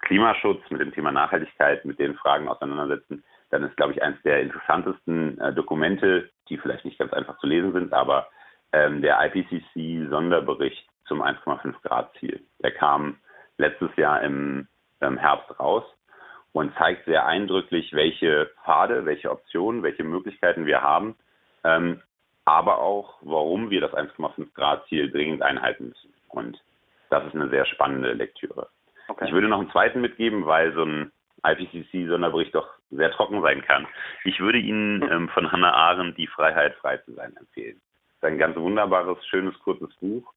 Klimaschutz, 0.00 0.60
mit 0.70 0.80
dem 0.80 0.92
Thema 0.92 1.12
Nachhaltigkeit, 1.12 1.84
mit 1.86 1.98
den 1.98 2.14
Fragen 2.16 2.46
auseinandersetzen, 2.46 3.24
dann 3.50 3.62
ist, 3.64 3.76
glaube 3.76 3.92
ich, 3.92 4.02
eines 4.02 4.20
der 4.22 4.40
interessantesten 4.40 5.38
äh, 5.40 5.52
Dokumente, 5.52 6.30
die 6.48 6.58
vielleicht 6.58 6.84
nicht 6.84 6.98
ganz 6.98 7.12
einfach 7.12 7.38
zu 7.38 7.46
lesen 7.46 7.72
sind, 7.72 7.92
aber 7.92 8.28
ähm, 8.72 9.02
der 9.02 9.18
IPCC-Sonderbericht 9.24 10.86
zum 11.06 11.22
1,5 11.22 11.74
Grad 11.82 12.12
Ziel. 12.18 12.44
Der 12.62 12.72
kam 12.72 13.18
letztes 13.58 13.94
Jahr 13.96 14.22
im, 14.22 14.68
im 15.00 15.18
Herbst 15.18 15.58
raus 15.58 15.84
und 16.52 16.74
zeigt 16.76 17.04
sehr 17.04 17.26
eindrücklich, 17.26 17.92
welche 17.92 18.50
Pfade, 18.64 19.04
welche 19.04 19.30
Optionen, 19.30 19.82
welche 19.82 20.04
Möglichkeiten 20.04 20.66
wir 20.66 20.82
haben, 20.82 21.16
ähm, 21.64 22.02
aber 22.44 22.78
auch, 22.78 23.18
warum 23.22 23.70
wir 23.70 23.80
das 23.80 23.92
1,5 23.92 24.54
Grad 24.54 24.86
Ziel 24.88 25.10
dringend 25.10 25.42
einhalten 25.42 25.88
müssen. 25.88 26.14
Und 26.28 26.60
das 27.10 27.24
ist 27.26 27.34
eine 27.34 27.48
sehr 27.48 27.66
spannende 27.66 28.12
Lektüre. 28.12 28.68
Okay. 29.08 29.26
Ich 29.26 29.32
würde 29.32 29.48
noch 29.48 29.60
einen 29.60 29.70
zweiten 29.70 30.00
mitgeben, 30.00 30.46
weil 30.46 30.72
so 30.74 30.84
ein 30.84 31.12
IPCC-Sonderbericht 31.44 32.54
doch 32.54 32.68
sehr 32.90 33.10
trocken 33.10 33.42
sein 33.42 33.62
kann. 33.62 33.86
Ich 34.24 34.40
würde 34.40 34.58
Ihnen 34.58 35.02
ähm, 35.10 35.28
von 35.28 35.50
Hannah 35.50 35.72
Arendt 35.72 36.16
Die 36.18 36.26
Freiheit, 36.26 36.74
frei 36.76 36.98
zu 36.98 37.12
sein 37.14 37.36
empfehlen. 37.36 37.80
Das 38.20 38.30
ist 38.30 38.34
ein 38.34 38.38
ganz 38.38 38.56
wunderbares, 38.56 39.18
schönes, 39.26 39.58
kurzes 39.60 39.94
Buch, 39.96 40.32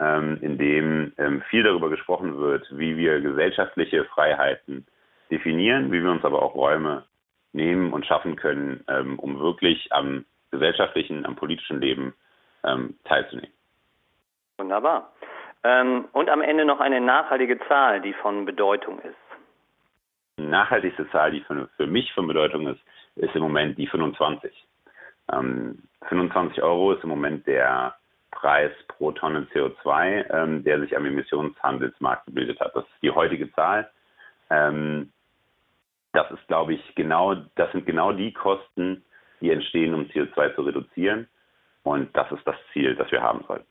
ähm, 0.00 0.38
in 0.40 0.58
dem 0.58 1.12
ähm, 1.18 1.42
viel 1.50 1.62
darüber 1.62 1.88
gesprochen 1.88 2.38
wird, 2.38 2.66
wie 2.70 2.96
wir 2.96 3.20
gesellschaftliche 3.20 4.04
Freiheiten 4.06 4.86
definieren, 5.30 5.90
wie 5.92 6.02
wir 6.02 6.10
uns 6.10 6.24
aber 6.24 6.42
auch 6.42 6.54
Räume 6.54 7.04
nehmen 7.52 7.92
und 7.92 8.04
schaffen 8.04 8.36
können, 8.36 8.84
ähm, 8.88 9.18
um 9.18 9.38
wirklich 9.38 9.92
am 9.92 10.24
gesellschaftlichen, 10.50 11.24
am 11.24 11.36
politischen 11.36 11.80
Leben 11.80 12.14
ähm, 12.64 12.96
teilzunehmen. 13.04 13.52
Wunderbar. 14.58 15.12
Ähm, 15.64 16.06
und 16.12 16.28
am 16.28 16.42
Ende 16.42 16.64
noch 16.64 16.80
eine 16.80 17.00
nachhaltige 17.00 17.58
Zahl, 17.68 18.00
die 18.00 18.12
von 18.12 18.44
Bedeutung 18.44 19.00
ist. 19.00 19.16
Nachhaltigste 20.36 21.08
Zahl, 21.10 21.32
die 21.32 21.40
für, 21.42 21.68
für 21.76 21.86
mich 21.86 22.12
von 22.12 22.26
Bedeutung 22.26 22.66
ist, 22.66 22.80
ist 23.16 23.34
im 23.34 23.42
Moment 23.42 23.78
die 23.78 23.86
25. 23.86 24.52
25 25.28 26.62
Euro 26.62 26.92
ist 26.92 27.02
im 27.02 27.08
Moment 27.08 27.46
der 27.46 27.94
Preis 28.30 28.72
pro 28.88 29.12
Tonne 29.12 29.46
CO2, 29.54 30.30
ähm, 30.30 30.64
der 30.64 30.80
sich 30.80 30.96
am 30.96 31.06
Emissionshandelsmarkt 31.06 32.26
gebildet 32.26 32.60
hat. 32.60 32.74
Das 32.74 32.84
ist 32.84 33.02
die 33.02 33.10
heutige 33.10 33.50
Zahl. 33.52 33.90
Ähm, 34.50 35.12
das 36.12 36.30
ist, 36.30 36.46
glaube 36.46 36.74
ich, 36.74 36.94
genau, 36.94 37.34
das 37.54 37.72
sind 37.72 37.86
genau 37.86 38.12
die 38.12 38.32
Kosten, 38.32 39.04
die 39.40 39.50
entstehen, 39.50 39.94
um 39.94 40.04
CO2 40.04 40.54
zu 40.54 40.62
reduzieren. 40.62 41.28
Und 41.84 42.14
das 42.16 42.30
ist 42.32 42.46
das 42.46 42.56
Ziel, 42.72 42.94
das 42.96 43.10
wir 43.10 43.22
haben 43.22 43.44
sollten. 43.46 43.66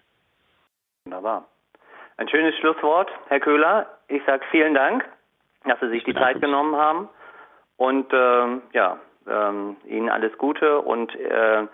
Wunderbar. 1.06 1.48
Ein 2.18 2.30
schönes 2.30 2.56
Schlusswort, 2.58 3.10
Herr 3.28 3.40
Köhler. 3.40 3.88
Ich 4.08 4.24
sage 4.26 4.44
vielen 4.52 4.74
Dank, 4.74 5.04
dass 5.66 5.80
Sie 5.80 5.90
sich 5.90 6.04
die 6.04 6.14
Zeit 6.14 6.42
genommen 6.42 6.76
haben. 6.76 7.10
Und 7.78 8.12
äh, 8.14 8.46
ja, 8.74 8.98
äh, 9.28 9.88
Ihnen 9.88 10.10
alles 10.10 10.38
Gute 10.38 10.80
und 10.80 11.16
äh, 11.16 11.68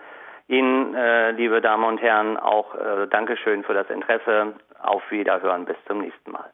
Ihnen, 0.48 0.94
äh, 0.94 1.30
liebe 1.32 1.60
Damen 1.60 1.84
und 1.84 1.98
Herren, 1.98 2.36
auch 2.36 2.74
äh, 2.74 3.06
Dankeschön 3.08 3.62
für 3.62 3.74
das 3.74 3.88
Interesse. 3.90 4.54
Auf 4.82 5.02
Wiederhören. 5.10 5.64
Bis 5.64 5.76
zum 5.86 6.00
nächsten 6.00 6.32
Mal. 6.32 6.50